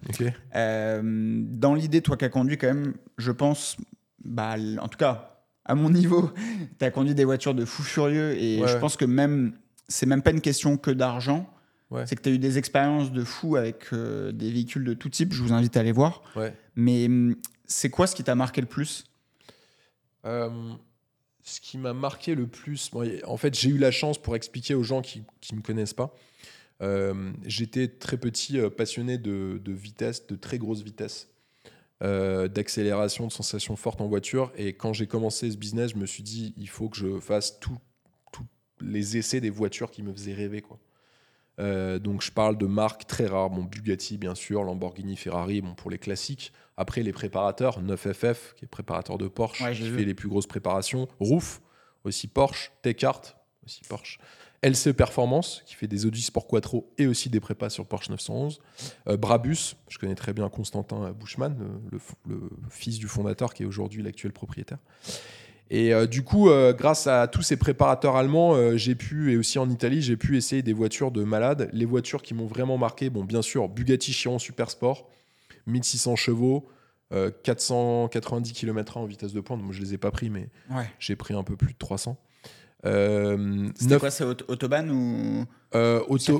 [0.56, 3.78] Euh, dans l'idée, toi qui as conduit quand même, je pense,
[4.26, 6.32] bah, en tout cas, à mon niveau,
[6.80, 9.54] tu as conduit des voitures de fou furieux et Ouais, je pense que même,
[9.88, 11.48] c'est même pas une question que d'argent.
[11.92, 12.08] Ouais.
[12.08, 15.10] C'est que tu as eu des expériences de fou avec euh, des véhicules de tout
[15.10, 15.34] type.
[15.34, 16.24] Je vous invite à aller voir.
[16.76, 19.06] Mais hum, c'est quoi ce qui t'a marqué le plus?
[20.26, 20.74] Euh,
[21.44, 22.92] ce qui m'a marqué le plus,
[23.26, 26.14] en fait, j'ai eu la chance pour expliquer aux gens qui ne me connaissent pas.
[26.82, 31.30] euh, J'étais très petit euh, passionné de, vitesse, de très grosse vitesse,
[32.02, 34.52] d'accélération, de sensations fortes en voiture.
[34.58, 37.60] Et quand j'ai commencé ce business, je me suis dit, il faut que je fasse
[37.60, 37.78] tous
[38.82, 40.64] les essais des voitures qui me faisaient rêver.
[41.58, 45.90] Donc je parle de marques très rares, bon, Bugatti bien sûr, Lamborghini, Ferrari, bon, pour
[45.90, 46.54] les classiques.
[46.80, 50.48] Après les préparateurs, 9FF qui est préparateur de Porsche, Ouais, qui fait les plus grosses
[50.48, 51.62] préparations, Roof
[52.06, 54.18] aussi Porsche, T-Cart aussi Porsche,
[54.64, 58.62] LC Performance qui fait des Audi Sport Quattro et aussi des prépas sur Porsche 911,
[59.10, 61.58] euh, Brabus, je connais très bien Constantin Bushman,
[61.92, 62.00] le,
[62.70, 64.80] fils du fondateur qui est aujourd'hui l'actuel propriétaire.
[65.72, 69.38] Et euh, du coup, euh, grâce à tous ces préparateurs allemands, euh, j'ai pu, et
[69.38, 71.70] aussi en Italie, j'ai pu essayer des voitures de malades.
[71.74, 75.08] Les voitures qui m'ont vraiment marqué, bon, bien sûr, Bugatti Chiron Super Sport,
[75.68, 76.68] 1600 chevaux,
[77.14, 79.62] euh, 490 km/h en vitesse de pointe.
[79.62, 80.90] Moi, je les ai pas pris, mais Ouais.
[81.00, 82.18] j'ai pris un peu plus de 300.
[82.86, 85.46] Euh, C'était quoi C'est aut- Autobahn ou
[85.76, 86.40] euh, auto-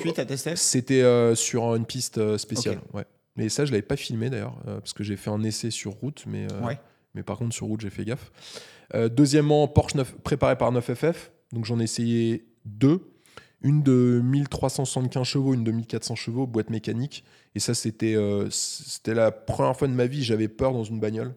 [0.56, 2.80] C'était euh, sur une piste euh, spéciale.
[2.94, 3.06] Ouais.
[3.36, 5.92] Mais ça, je l'avais pas filmé d'ailleurs, euh, parce que j'ai fait un essai sur
[5.94, 6.80] route, mais, euh, Ouais.
[7.14, 8.32] mais par contre, sur route, j'ai fait gaffe.
[8.96, 11.32] Euh, deuxièmement, Porsche 9, préparé par 9FF.
[11.52, 13.02] Donc j'en ai essayé deux.
[13.62, 17.24] Une de 1375 chevaux, une de 1400 chevaux, boîte mécanique.
[17.56, 21.00] Et ça, c'était euh, c'était la première fois de ma vie, j'avais peur dans une
[21.00, 21.36] bagnole.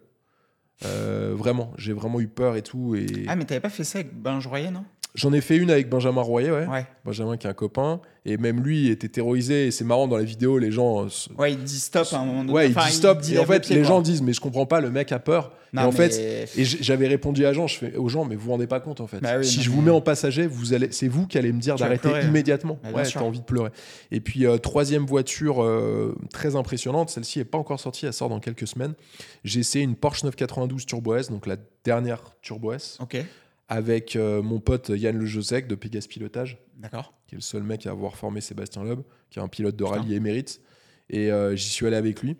[0.85, 2.95] Euh, vraiment, j'ai vraiment eu peur et tout.
[2.95, 4.85] Et Ah, mais t'avais pas fait ça avec Benj non?
[5.15, 6.65] J'en ai fait une avec Benjamin Royer, ouais.
[6.67, 6.85] Ouais.
[7.05, 8.01] Benjamin qui est un copain.
[8.25, 9.67] Et même lui était terrorisé.
[9.67, 11.03] Et c'est marrant dans la vidéo, les gens.
[11.03, 12.53] euh, se- Ouais, il dit stop à un moment donné.
[12.53, 13.21] Ouais, il dit stop.
[13.29, 13.83] et en fait, les quoi.
[13.83, 15.51] gens disent, mais je comprends pas, le mec a peur.
[15.73, 18.35] Non, et en mais- fait, et j'avais répondu à Jean, je fais aux gens, mais
[18.35, 19.19] vous vous rendez pas compte en fait.
[19.19, 21.51] Bah oui, si non, je vous mets en passager, vous allez, c'est vous qui allez
[21.51, 22.25] me dire d'arrêter pleurer.
[22.25, 22.77] immédiatement.
[22.83, 23.71] Bah, ouais, t'as envie de pleurer.
[24.11, 28.29] Et puis euh, troisième voiture euh, très impressionnante, celle-ci est pas encore sortie, elle sort
[28.29, 28.93] dans quelques semaines.
[29.43, 33.17] J'ai essayé une Porsche 992 Turbo S, donc la dernière Turbo S, Ok,
[33.67, 37.13] avec euh, mon pote Yann Le Josec de Pegas Pilotage d'accord.
[37.27, 39.83] qui est le seul mec à avoir formé Sébastien Loeb, qui est un pilote de
[39.83, 39.97] Putain.
[39.97, 40.61] rallye émérite.
[41.09, 42.35] Et euh, j'y suis allé avec lui.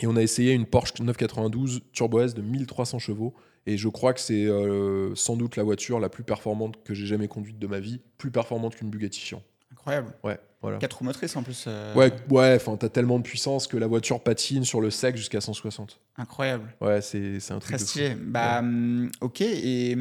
[0.00, 3.34] Et on a essayé une Porsche 992 Turbo S de 1300 chevaux.
[3.66, 7.06] Et je crois que c'est euh, sans doute la voiture la plus performante que j'ai
[7.06, 9.42] jamais conduite de ma vie, plus performante qu'une Bugatti Chiron.
[9.86, 10.12] Incroyable.
[10.24, 10.78] Ouais, voilà.
[10.78, 11.64] 4 roues motrices en plus.
[11.68, 15.16] euh, Ouais, ouais, enfin, t'as tellement de puissance que la voiture patine sur le sec
[15.16, 16.00] jusqu'à 160.
[16.16, 16.74] Incroyable.
[16.80, 17.86] Ouais, c'est c'est un truc Très fou.
[17.86, 18.14] stylé.
[18.16, 19.96] Bah, hum, ok, et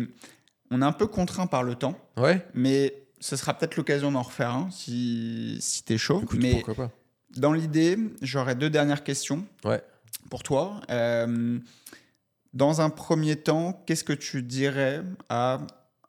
[0.71, 4.23] on est un peu contraint par le temps, Ouais, mais ce sera peut-être l'occasion d'en
[4.23, 6.21] refaire un si, si t'es chaud.
[6.23, 6.91] écoute, mais pourquoi pas.
[7.37, 9.83] dans l'idée, j'aurais deux dernières questions Ouais.
[10.31, 10.81] pour toi.
[10.89, 11.59] Euh,
[12.53, 15.59] dans un premier temps, qu'est-ce que tu dirais à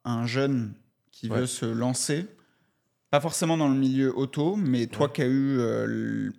[0.05, 0.73] un jeune
[1.12, 1.41] qui Ouais.
[1.41, 2.27] veut se lancer
[3.11, 5.12] Pas forcément dans le milieu auto, mais toi Ouais.
[5.12, 6.31] qui as eu euh,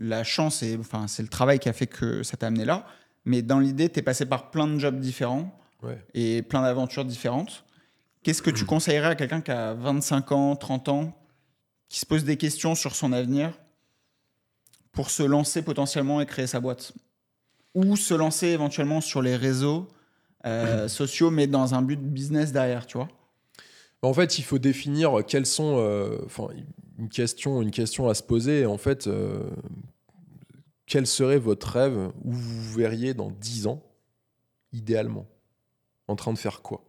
[0.00, 2.86] la chance, et enfin, c'est le travail qui a fait que ça t'a amené là.
[3.24, 6.02] Mais dans l'idée, tu es passé par plein de jobs différents Ouais.
[6.14, 7.64] et plein d'aventures différentes.
[8.22, 11.18] Qu'est-ce que tu conseillerais à quelqu'un qui a 25 ans, 30 ans,
[11.88, 13.52] qui se pose des questions sur son avenir
[14.92, 16.92] pour se lancer potentiellement et créer sa boîte?
[17.74, 19.88] Ou se lancer éventuellement sur les réseaux
[20.46, 23.08] euh, sociaux, mais dans un but business derrière, tu vois?
[24.02, 25.76] En fait, il faut définir quels sont.
[25.78, 26.48] euh, Enfin,
[26.98, 28.66] une question, à se poser.
[28.66, 29.50] En fait, euh,
[30.86, 33.82] quel serait votre rêve où vous vous verriez dans 10 ans,
[34.72, 35.26] idéalement?
[36.06, 36.84] En train de faire quoi?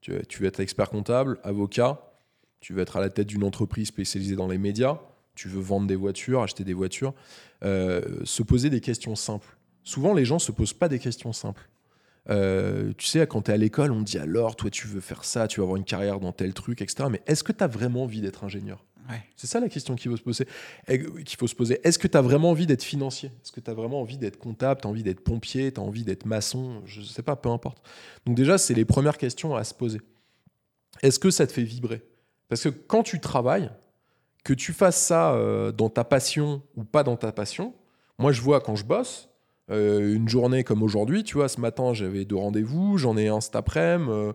[0.00, 2.12] Tu veux être expert comptable, avocat,
[2.60, 5.00] tu veux être à la tête d'une entreprise spécialisée dans les médias,
[5.34, 7.14] tu veux vendre des voitures, acheter des voitures.
[7.64, 9.56] Euh, se poser des questions simples.
[9.82, 11.68] Souvent, les gens ne se posent pas des questions simples.
[12.30, 15.00] Euh, tu sais, quand tu es à l'école, on te dit alors, toi, tu veux
[15.00, 17.08] faire ça, tu vas avoir une carrière dans tel truc, etc.
[17.10, 18.84] Mais est-ce que tu as vraiment envie d'être ingénieur?
[19.08, 19.22] Ouais.
[19.36, 20.46] C'est ça la question qu'il faut se poser.
[20.88, 21.80] Et- Qu'il faut se poser.
[21.82, 23.30] Est-ce que tu as vraiment envie d'être financier?
[23.42, 24.82] Est-ce que tu as vraiment envie d'être comptable?
[24.82, 25.72] Tu as envie d'être pompier?
[25.72, 26.82] Tu as envie d'être maçon?
[26.84, 27.82] Je sais pas, peu importe.
[28.26, 30.02] Donc, déjà, c'est les premières questions à se poser.
[31.02, 32.02] Est-ce que ça te fait vibrer?
[32.50, 33.70] Parce que quand tu travailles,
[34.44, 37.72] que tu fasses ça euh, dans ta passion ou pas dans ta passion,
[38.18, 39.27] moi, je vois quand je bosse,
[39.70, 43.40] euh, une journée comme aujourd'hui, tu vois, ce matin, j'avais deux rendez-vous, j'en ai un
[43.40, 44.10] cet après-midi.
[44.10, 44.32] euh,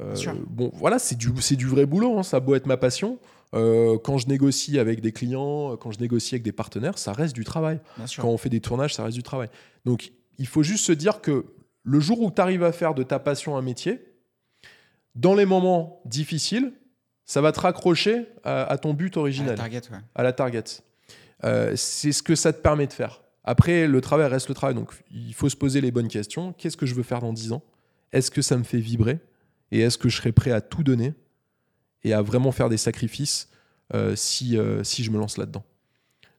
[0.00, 0.14] euh,
[0.48, 3.18] bon, voilà, c'est du, c'est du vrai boulot, hein, ça a beau être ma passion.
[3.54, 7.34] Euh, quand je négocie avec des clients, quand je négocie avec des partenaires, ça reste
[7.34, 7.80] du travail.
[8.16, 9.48] Quand on fait des tournages, ça reste du travail.
[9.84, 11.46] Donc, il faut juste se dire que
[11.82, 14.00] le jour où tu arrives à faire de ta passion un métier,
[15.14, 16.72] dans les moments difficiles,
[17.24, 19.98] ça va te raccrocher à, à ton but À la original target, ouais.
[20.14, 20.64] à la target.
[21.44, 23.22] Euh, c'est ce que ça te permet de faire.
[23.46, 24.74] Après, le travail reste le travail.
[24.74, 26.52] Donc, il faut se poser les bonnes questions.
[26.52, 27.62] Qu'est-ce que je veux faire dans 10 ans?
[28.12, 29.20] Est-ce que ça me fait vibrer?
[29.70, 31.14] Et est-ce que je serai prêt à tout donner?
[32.02, 33.48] Et à vraiment faire des sacrifices
[33.94, 35.64] euh, si, euh, si je me lance là-dedans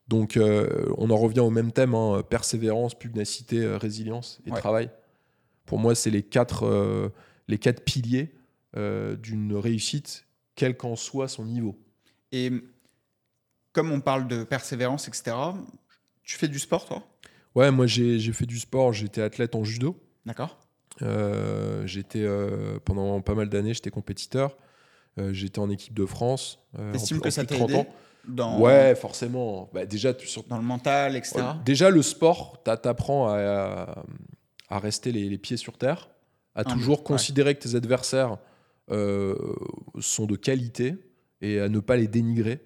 [0.10, 4.60] Donc, euh, on en revient au même thème hein, persévérance, pugnacité, résilience et Ouais.
[4.60, 4.89] travail.
[5.66, 7.12] Pour moi, c'est les quatre,
[7.47, 8.34] les quatre piliers
[8.76, 11.78] d'une réussite, quel qu'en soit son niveau.
[12.32, 12.51] Et
[13.74, 15.36] comme on parle de persévérance, etc.,
[16.28, 17.03] tu fais du sport, toi?
[17.55, 19.99] Ouais, moi j'ai fait du sport, j'étais athlète en judo.
[20.25, 20.59] D'accord
[21.01, 24.57] Euh, j'étais euh, pendant pas mal d'années, j'étais compétiteur.
[25.19, 26.59] Euh, j'étais en équipe de France.
[26.91, 27.88] T'estimes que ça t'a 30 aidé ans.
[28.28, 29.69] dans, Ouais, forcément.
[29.73, 31.41] Bah, déjà, sur- dans le mental, etc.
[31.65, 34.03] déjà, le sport, t'a- t'apprends à,
[34.69, 36.09] rester les, les pieds sur terre,
[36.53, 37.03] à Humble, toujours ouais.
[37.05, 38.38] considérer que tes adversaires
[38.89, 40.95] sont de qualité
[41.41, 42.59] et à ne pas les dénigrer,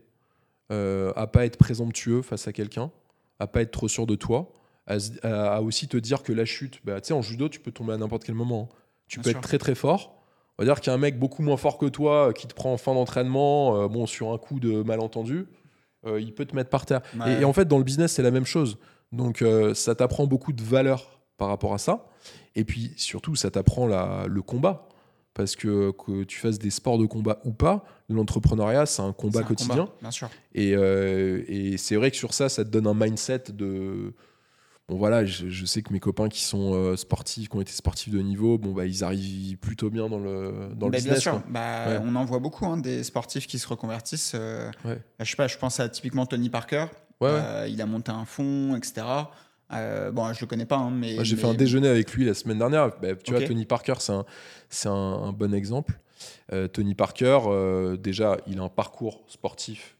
[0.69, 2.91] à pas être présomptueux face à quelqu'un,
[3.41, 4.51] à pas être trop sûr de toi,
[4.87, 7.93] à, aussi te dire que la chute, bah, tu sais, en judo, tu peux tomber
[7.93, 8.69] à n'importe quel moment.
[8.71, 8.75] hein.
[9.07, 9.39] Tu Bien peux sûr.
[9.39, 10.23] être très très fort.
[10.57, 12.45] On va dire qu'il y a un mec beaucoup moins fort que toi euh, qui
[12.47, 15.47] te prend en fin d'entraînement, euh, bon, sur un coup de malentendu,
[16.05, 17.01] euh, il peut te mettre par terre.
[17.19, 17.33] Ouais.
[17.37, 18.77] Et, et en fait, dans le business, c'est la même chose.
[19.11, 22.05] Donc, euh, ça t'apprend beaucoup de valeur par rapport à ça.
[22.55, 24.87] Et puis, surtout, ça t'apprend le combat.
[25.33, 29.39] Parce que que tu fasses des sports de combat ou pas, l'entrepreneuriat, c'est un combat
[29.39, 29.87] un quotidien.
[30.01, 30.29] bien sûr.
[30.53, 34.13] Et, euh, et c'est vrai que sur ça, ça te donne un mindset de.
[34.89, 37.71] Bon, voilà, je, je sais que mes copains qui sont euh, sportifs, qui ont été
[37.71, 41.23] sportifs de niveau, bon, bah, ils arrivent plutôt bien dans le, dans le Bah, business.
[41.23, 41.99] bien sûr, bah, Ouais.
[42.03, 44.33] on en voit beaucoup hein, des sportifs qui se reconvertissent.
[44.35, 44.95] euh, Ouais.
[45.17, 46.87] bah, je sais pas, je pense à typiquement Tony Parker.
[47.21, 49.03] Ouais, il a monté un fonds, etc.
[49.73, 51.23] Euh, bon, je le connais pas, hein, mais.
[51.23, 52.89] J'ai mais- fait un déjeuner avec lui la semaine dernière.
[53.01, 54.25] Bah, tu vois, Tony Parker, c'est un,
[54.69, 55.99] c'est un, un bon exemple.
[56.51, 59.95] Euh, Tony Parker, euh, déjà, il a un parcours sportif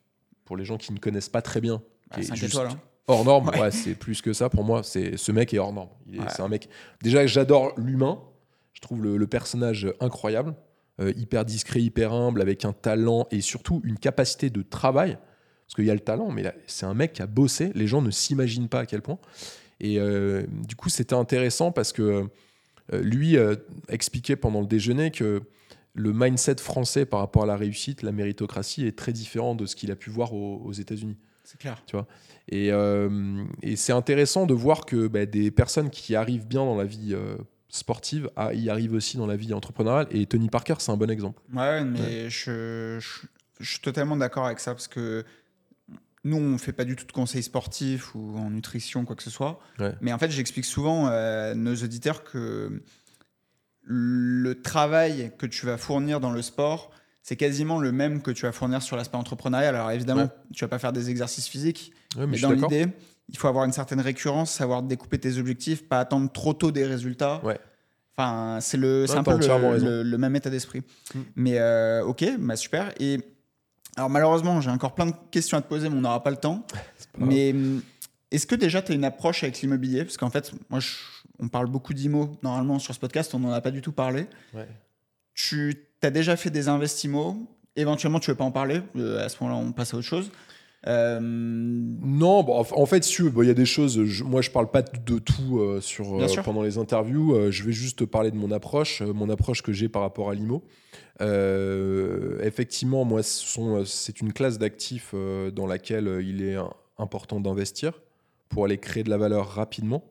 [0.46, 1.82] pour les gens qui ne connaissent pas très bien.
[2.10, 2.68] Bah, qui est cinq juste hein.
[3.08, 3.60] Hors norme, Ouais.
[3.62, 3.72] ouais.
[3.72, 4.84] c'est plus que ça pour moi.
[4.84, 5.90] C'est ce mec est hors norme.
[6.12, 6.20] Ouais.
[6.30, 6.70] C'est un mec.
[7.02, 8.20] Déjà, j'adore l'humain.
[8.74, 10.54] Je trouve le, le personnage incroyable,
[11.00, 15.18] hyper discret, hyper humble, avec un talent et surtout une capacité de travail.
[15.66, 17.72] Parce qu'il y a le talent, mais c'est un mec qui a bossé.
[17.76, 19.18] Les gens ne s'imaginent pas à quel point.
[19.82, 22.02] Et euh, du coup, c'était intéressant parce que
[22.94, 23.56] euh, lui euh,
[23.90, 25.42] expliquait pendant le déjeuner que
[25.94, 29.76] le mindset français par rapport à la réussite, la méritocratie, est très différent de ce
[29.76, 31.18] qu'il a pu voir aux- aux États-Unis.
[31.44, 31.84] C'est clair.
[32.48, 36.78] Et, euh, et c'est intéressant de voir que bah, des personnes qui arrivent bien dans
[36.78, 37.36] la vie euh,
[37.68, 40.08] sportive ah, y arrivent aussi dans la vie entrepreneuriale.
[40.12, 41.42] Et Tony Parker, c'est un bon exemple.
[41.54, 43.28] Ouais, mais Je, je-
[43.60, 45.24] je suis totalement d'accord avec ça parce que
[46.24, 49.30] nous, on fait pas du tout de conseils sportifs ou en nutrition, quoi que ce
[49.32, 49.60] soit.
[49.80, 49.94] Ouais.
[50.02, 52.82] Mais en fait, j'explique souvent à nos auditeurs que
[53.82, 56.92] le travail que tu vas fournir dans le sport,
[57.24, 59.76] c'est quasiment le même que tu vas fournir sur l'aspect entrepreneurial.
[59.76, 60.54] Alors évidemment, Ouais.
[60.54, 62.88] tu vas pas faire des exercices physiques, Ouais, mais mais dans l'idée,
[63.30, 66.86] il faut avoir une certaine récurrence, savoir découper tes objectifs, pas attendre trop tôt des
[66.86, 67.42] résultats.
[68.16, 70.82] Enfin, c'est le, un peu le même état d'esprit.
[71.16, 71.20] Mm.
[71.36, 72.94] Mais euh, ok, bah super.
[73.00, 73.20] Et
[73.98, 76.38] alors malheureusement, j'ai encore plein de questions à te poser, mais on n'aura pas le
[76.38, 76.66] temps.
[77.14, 77.26] Pas.
[77.26, 77.82] Mais hum,
[78.32, 80.04] est-ce que déjà tu as une approche avec l'immobilier?
[80.06, 80.96] Parce qu'en fait, moi, je-
[81.40, 84.28] on parle beaucoup d'IMO normalement sur ce podcast, on n'en a pas du tout parlé.
[84.54, 84.68] Ouais.
[85.34, 87.38] Tu as déjà fait des investissements
[87.78, 90.30] Éventuellement, tu veux pas en parler Euh, À ce moment-là, on passe à autre chose.
[90.88, 94.04] Euh, Non, bon, en fait, si bon, il y a des choses.
[94.04, 97.52] je- moi, je parle pas de tout euh, sur, euh, pendant les interviews.
[97.52, 100.34] je vais juste te parler de mon approche, mon approche que j'ai par rapport à
[100.34, 100.64] l'IMO.
[102.42, 105.14] Effectivement, moi, c'est une classe d'actifs
[105.54, 106.58] dans laquelle il est
[106.98, 107.94] important d'investir
[108.50, 110.04] pour aller créer de la valeur rapidement.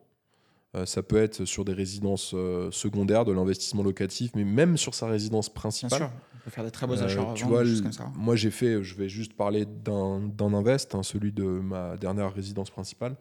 [0.84, 2.34] Ça peut être sur des résidences
[2.70, 5.98] secondaires, de l'investissement locatif, mais même sur sa résidence bien principale.
[5.98, 6.10] sûr,
[6.44, 7.32] peut faire des très beaux Euh, achats.
[7.34, 8.10] tu vois, comme ça.
[8.16, 12.70] moi j'ai fait, je vais juste parler d'un invest, hein, celui de ma dernière résidence
[12.70, 13.16] principale.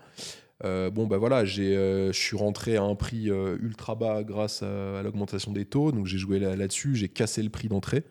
[0.66, 4.24] Euh, bon, bah voilà, j'ai, euh, je suis rentré à un prix euh, ultra bas
[4.24, 5.92] grâce à, à l'augmentation des taux.
[5.94, 8.04] Donc j'ai joué là- là-dessus, j'ai cassé le prix d'entrée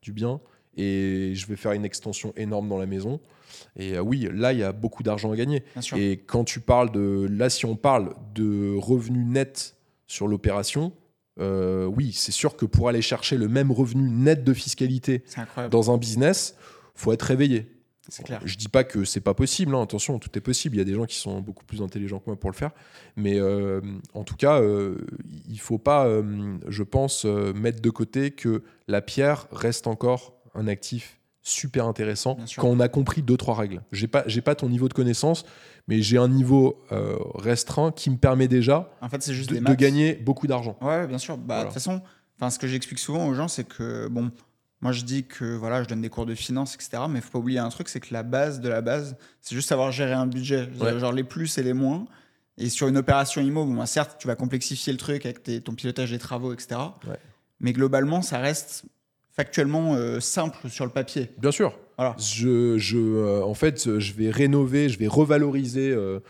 [0.00, 0.40] du bien
[0.76, 3.20] et je vais faire une extension énorme dans la maison.
[3.76, 5.62] Et oui, là, il y a beaucoup d'argent à gagner.
[5.96, 7.26] Et quand tu parles de.
[7.30, 10.92] Là, si on parle de revenus nets sur l'opération,
[11.38, 15.22] euh, oui, c'est sûr que pour aller chercher le même revenu net de fiscalité
[15.70, 16.56] dans un business,
[16.94, 17.80] faut être réveillé.
[18.10, 18.40] C'est clair.
[18.44, 20.76] Je dis pas que c'est pas possible, hein, attention, tout est possible.
[20.76, 22.72] Il y a des gens qui sont beaucoup plus intelligents que moi pour le faire.
[23.16, 23.80] Mais euh,
[24.14, 24.98] en tout cas, euh,
[25.48, 30.66] il faut pas, euh, je pense, mettre de côté que la pierre reste encore un
[30.66, 33.82] actif super intéressant quand on a compris deux trois règles.
[33.92, 35.44] J'ai pas, j'ai pas ton niveau de connaissance,
[35.88, 39.74] mais j'ai un niveau euh, restreint qui me permet déjà En fait, c'est juste de,
[39.74, 40.76] gagner beaucoup d'argent.
[40.80, 41.36] Ouais, bien sûr.
[41.36, 41.64] Bah, de Voilà.
[41.64, 42.02] toute façon,
[42.38, 44.30] enfin, ce que j'explique souvent aux gens, c'est que, bon,
[44.82, 47.02] moi je dis que voilà, je donne des cours de finance, etc.
[47.08, 49.54] Mais il faut pas oublier un truc, c'est que la base de la base, c'est
[49.54, 50.68] juste savoir gérer un budget.
[50.80, 50.98] Ouais.
[50.98, 52.06] Genre les plus et les moins.
[52.58, 55.62] Et sur une opération IMO, bon, bah, certes, tu vas complexifier le truc avec tes-
[55.62, 56.78] ton pilotage des travaux, etc.
[57.08, 57.16] Ouais.
[57.60, 58.84] Mais globalement, ça reste
[59.32, 61.30] factuellement euh, simple sur le papier.
[61.38, 61.78] Bien sûr.
[61.96, 62.16] Voilà.
[62.18, 66.20] Je, je, euh, en fait, je vais rénover, je vais revaloriser euh,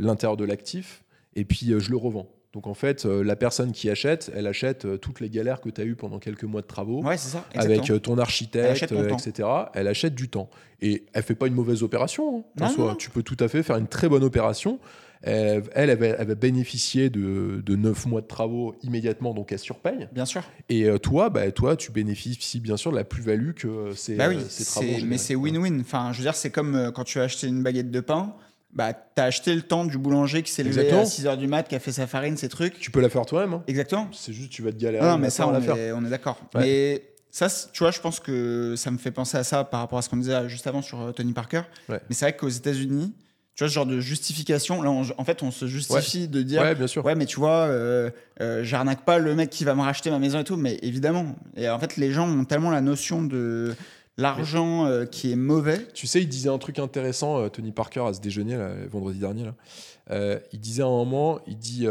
[0.00, 1.02] l'intérieur de l'actif
[1.34, 2.28] et puis je le revends.
[2.52, 5.84] Donc en fait, la personne qui achète, elle achète toutes les galères que tu as
[5.84, 7.02] eues pendant quelques mois de travaux.
[7.02, 7.46] Ouais, ça.
[7.54, 9.48] Avec ton architecte, ton etc.
[9.72, 10.50] Elle achète du temps.
[10.82, 12.40] Et elle fait pas une mauvaise opération.
[12.40, 12.84] hein, en Non, soi.
[12.88, 12.94] non.
[12.96, 14.78] Tu peux tout à fait faire une très bonne opération.
[15.22, 19.52] Elle, elle, elle va, elle va bénéficier de, de 9 mois de travaux immédiatement, donc
[19.52, 20.08] elle surpaye.
[20.12, 20.42] Bien sûr.
[20.68, 24.16] Et euh, toi, bah, toi, tu bénéficies bien sûr de la plus-value que euh, ces,
[24.16, 25.80] Bah oui, euh, ces travaux mais c'est win-win.
[25.80, 28.34] Enfin, je veux dire, c'est comme euh, quand tu as acheté une baguette de pain,
[28.72, 31.02] bah, tu as acheté le temps du boulanger qui s'est levé Exactement.
[31.02, 32.78] à 6h du mat, qui a fait sa farine, ses trucs.
[32.80, 33.52] Tu peux la faire toi-même.
[33.54, 33.62] hein.
[33.66, 34.08] Exactement.
[34.12, 35.06] C'est juste tu vas te galérer.
[35.06, 35.76] Non, mais ça, on la faire.
[35.76, 36.38] est, on est d'accord.
[36.54, 36.60] Ouais.
[36.62, 39.98] Mais ça, tu vois, je pense que ça me fait penser à ça par rapport
[39.98, 41.62] à ce qu'on disait juste avant sur euh, Tony Parker.
[41.88, 42.00] Ouais.
[42.08, 43.14] Mais c'est vrai qu'aux États-Unis,
[43.54, 46.62] tu vois, ce genre de justification, là, on- en fait, on se justifie de dire.
[46.62, 47.04] Ouais, bien sûr.
[47.04, 50.18] Ouais, mais tu vois, euh, euh, j'arnaque pas le mec qui va me racheter ma
[50.18, 51.36] maison et tout, mais évidemment.
[51.56, 53.74] Et en fait, les gens ont tellement la notion de
[54.16, 55.86] l'argent euh, qui est mauvais.
[55.94, 59.44] Tu sais, il disait un truc intéressant, Tony Parker, à ce déjeuner, là, vendredi dernier.
[59.44, 60.38] Là.
[60.52, 61.86] Il disait à un moment, il dit,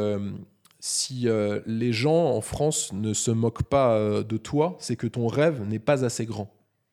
[0.80, 1.28] si
[1.68, 5.80] les gens en France ne se moquent pas de toi, c'est que ton rêve n'est
[5.80, 6.51] pas assez grand.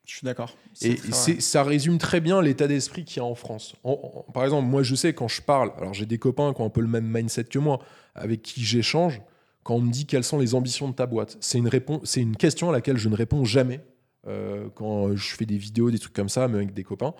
[0.09, 0.55] Je suis d'accord.
[0.81, 0.97] Et
[1.39, 3.75] ça résume très bien l'état d'esprit qu'il y a en France.
[3.83, 3.91] En-
[4.27, 6.65] en- par exemple, moi, je sais quand je parle, alors j'ai des copains qui ont
[6.65, 7.79] un peu le même mindset que moi,
[8.15, 9.21] avec qui j'échange,
[9.63, 12.21] quand on me dit quelles sont les ambitions de ta boîte, c'est une, réponse, c'est
[12.21, 13.81] une question à laquelle je ne réponds jamais
[14.27, 17.13] euh, quand je fais des vidéos, des trucs comme ça, mais avec des copains.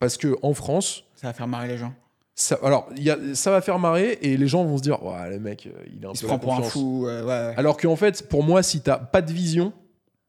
[0.00, 1.94] Parce que en France, Ça va faire marrer les gens.
[2.34, 5.00] ça, alors, il y a, ça va faire marrer et les gens vont se dire
[5.04, 7.06] Ouais, le mec, euh, il est un Il se prend pour un fou.
[7.06, 7.54] euh, ouais, ouais.
[7.56, 9.72] Alors qu'en fait, pour moi, si tu n'as pas de vision,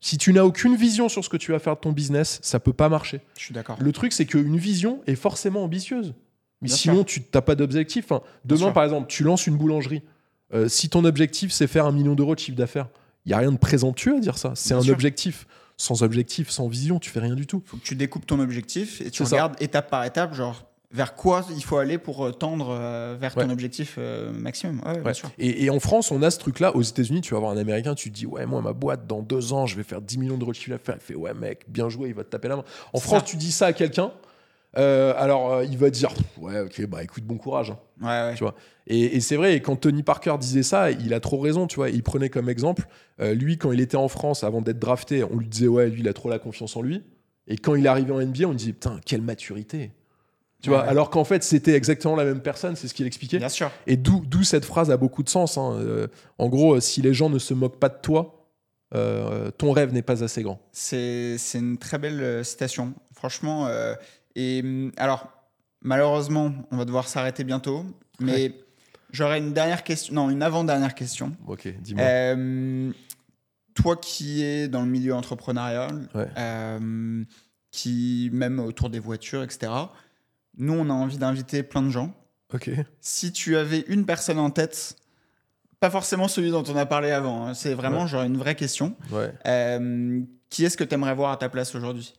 [0.05, 2.59] si tu n'as aucune vision sur ce que tu vas faire de ton business, ça
[2.59, 3.21] peut pas marcher.
[3.37, 3.77] Je suis d'accord.
[3.79, 6.13] Le truc, c'est qu'une vision est forcément ambitieuse.
[6.61, 7.05] Mais Bien sinon, sûr.
[7.05, 8.05] tu n'as pas d'objectif.
[8.11, 10.01] Enfin, demain, par exemple, tu lances une boulangerie.
[10.53, 12.89] Euh, si ton objectif, c'est faire un million d'euros de chiffre d'affaires,
[13.25, 14.51] il n'y a rien de présomptueux à dire ça.
[14.55, 14.93] C'est Bien un sûr.
[14.93, 15.47] objectif.
[15.77, 17.63] Sans objectif, sans vision, tu fais rien du tout.
[17.65, 19.35] faut que tu découpes ton objectif et tu C'est ça.
[19.37, 23.33] regardes étape par étape, genre vers quoi il faut aller pour euh, tendre euh, vers
[23.35, 24.79] ton objectif euh, maximum.
[24.85, 25.13] Ouais, bien Ouais.
[25.13, 25.29] sûr.
[25.39, 26.75] Et, et en France, on a ce truc-là.
[26.75, 29.21] Aux États-Unis, tu vas voir un Américain, tu te dis, ouais, moi, ma boîte, dans
[29.21, 30.95] deux ans, je vais faire 10 millions de chiffre d'affaires.
[30.97, 32.63] Il fait, ouais, mec, bien joué, il va te taper la main.
[32.93, 33.25] En France, ça.
[33.25, 34.11] tu dis ça à quelqu'un,
[34.77, 37.71] euh, alors euh, il va dire, ouais, ok, bah écoute, bon courage.
[37.71, 37.77] hein.
[38.01, 38.35] Ouais, ouais.
[38.35, 38.55] Tu vois.
[38.87, 41.75] Et, et c'est vrai, et quand Tony Parker disait ça, il a trop raison, tu
[41.77, 41.89] vois.
[41.89, 42.87] Il prenait comme exemple,
[43.19, 46.01] euh, lui, quand il était en France, avant d'être drafté, on lui disait, ouais, lui,
[46.01, 47.03] il a trop la confiance en lui.
[47.47, 49.91] Et quand il est arrivé en NBA, on lui disait, putain, quelle maturité.
[50.63, 50.87] Tu vois, ouais.
[50.87, 53.37] alors qu'en fait, c'était exactement la même personne, c'est ce qu'il expliquait.
[53.37, 53.69] Bien sûr.
[53.85, 55.57] Et d'où cette phrase a beaucoup de sens.
[55.57, 55.73] hein.
[55.77, 56.07] Euh,
[56.37, 58.47] en gros, euh, si les gens ne se moquent pas de toi,
[58.95, 60.59] euh, ton rêve n'est pas assez grand.
[60.71, 62.93] C'est une très belle citation.
[63.13, 63.67] Franchement.
[63.67, 63.93] euh,
[64.35, 65.27] et hum, alors,
[65.81, 67.83] malheureusement, on va devoir s'arrêter bientôt.
[68.21, 68.55] Mais
[69.11, 70.13] j'aurais une dernière question.
[70.13, 71.33] Non, une avant-dernière question.
[71.45, 72.05] Ok, dis-moi.
[73.75, 76.27] Toi qui es dans le milieu entrepreneurial, Ouais.
[77.71, 79.71] qui même autour des voitures, etc.
[80.57, 82.13] Nous, on a envie d'inviter plein de gens.
[82.53, 82.69] Ok.
[83.01, 84.95] Si tu avais une personne en tête,
[85.79, 88.07] pas forcément celui dont on a parlé avant, hein, c'est vraiment Ouais.
[88.07, 88.95] genre une vraie question.
[89.11, 89.33] Ouais.
[89.47, 92.13] Euh, qui est-ce que tu aimerais voir à ta place aujourd'hui?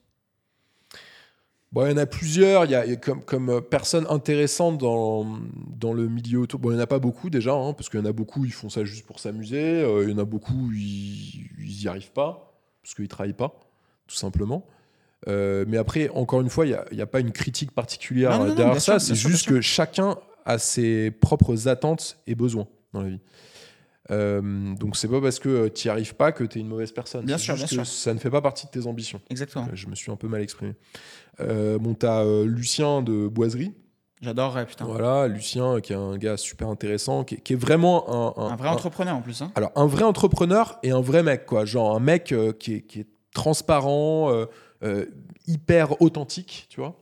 [1.73, 2.65] Bon, il y en a plusieurs.
[2.67, 5.25] Il y a, il y a comme, comme euh, personne intéressante dans,
[5.77, 6.57] dans le milieu auto.
[6.59, 8.45] Bon, il n'y en a pas beaucoup déjà, hein, parce qu'il y en a beaucoup,
[8.45, 9.83] ils font ça juste pour s'amuser.
[9.83, 11.49] Euh, il y en a beaucoup, ils
[11.81, 13.59] n'y arrivent pas, parce qu'ils ne travaillent pas,
[14.07, 14.65] tout simplement.
[15.29, 18.39] Euh, mais après, encore une fois, il n'y a, a pas une critique particulière Non,
[18.39, 18.99] non, euh, non, derrière ça.
[18.99, 23.21] C'est juste que chacun a ses propres attentes et besoins dans la vie.
[24.11, 26.93] Euh, donc, c'est pas parce que tu n'y arrives pas que tu es une mauvaise
[26.93, 27.25] personne.
[27.25, 27.95] Bien sûr, juste bien que sûr.
[28.03, 29.21] Ça ne fait pas partie de tes ambitions.
[29.31, 29.65] Exactement.
[29.65, 30.75] Euh, Je me suis un peu mal exprimé.
[31.41, 33.73] Euh, bon, t'as euh, Lucien de Boiserie.
[34.21, 34.85] J'adorerais, putain.
[34.85, 38.57] Voilà, Lucien, qui est un gars super intéressant, qui, est- qui est vraiment un, Un
[38.57, 39.41] vrai entrepreneur en plus.
[39.43, 39.51] Hein.
[39.55, 41.65] Alors, un vrai entrepreneur et un vrai mec, quoi.
[41.65, 44.47] Genre un mec euh, qui, est, qui est transparent, euh, euh,
[45.47, 47.01] hyper authentique, tu vois.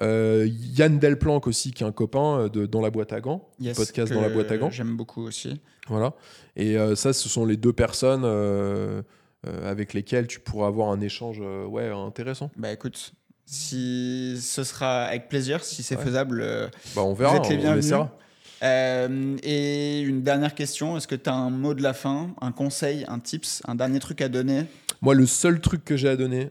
[0.00, 3.48] Euh, Yann Delplanque aussi, qui est un copain euh, de Dans la boîte à gants,
[3.60, 4.70] Yes, podcast Dans la boîte à gants.
[4.70, 5.60] J'aime beaucoup aussi.
[5.86, 6.14] Voilà.
[6.56, 9.02] Et euh, ça, ce sont les deux personnes euh,
[9.46, 12.50] euh, avec lesquelles tu pourras avoir un échange euh, ouais, intéressant.
[12.56, 13.12] Bah écoute,
[13.44, 16.04] si ce sera avec plaisir, si c'est Ouais.
[16.04, 16.40] faisable.
[16.42, 17.84] euh, Bah, on verra, êtes les on bienvenus.
[17.84, 18.16] essaiera.
[18.62, 22.52] Euh, et une dernière question, est-ce que tu as un mot de la fin, un
[22.52, 24.64] conseil, un tips, un dernier truc à donner?
[25.02, 26.50] Moi, le seul truc que j'ai à donner,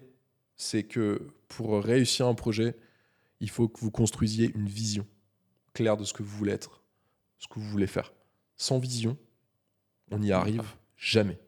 [0.62, 2.76] c'est que pour réussir un projet,
[3.40, 5.08] il faut que vous construisiez une vision
[5.74, 6.84] claire de ce que vous voulez être,
[7.40, 8.14] ce que vous voulez faire.
[8.58, 9.18] Sans vision,
[10.12, 10.64] on n'y arrive
[10.98, 11.40] jamais.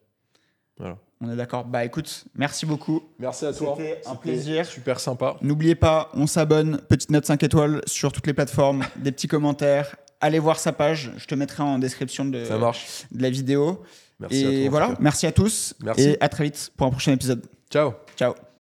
[0.77, 0.97] Voilà.
[1.21, 3.03] On est d'accord Bah écoute, merci beaucoup.
[3.19, 3.75] Merci à toi.
[3.77, 4.65] C'était un plaisir.
[4.65, 5.37] Super sympa.
[5.41, 9.95] N'oubliez pas, on s'abonne, petite note 5 étoiles sur toutes les plateformes, des petits commentaires.
[10.21, 13.05] Allez voir sa page, je te mettrai en description de, Ça marche.
[13.11, 13.83] de la vidéo.
[14.19, 14.53] Merci à toi.
[14.53, 15.75] et voilà, merci à tous.
[15.83, 16.01] Merci.
[16.01, 17.45] Et à très vite pour un prochain épisode.
[17.69, 17.93] Ciao.
[18.17, 18.33] Ciao.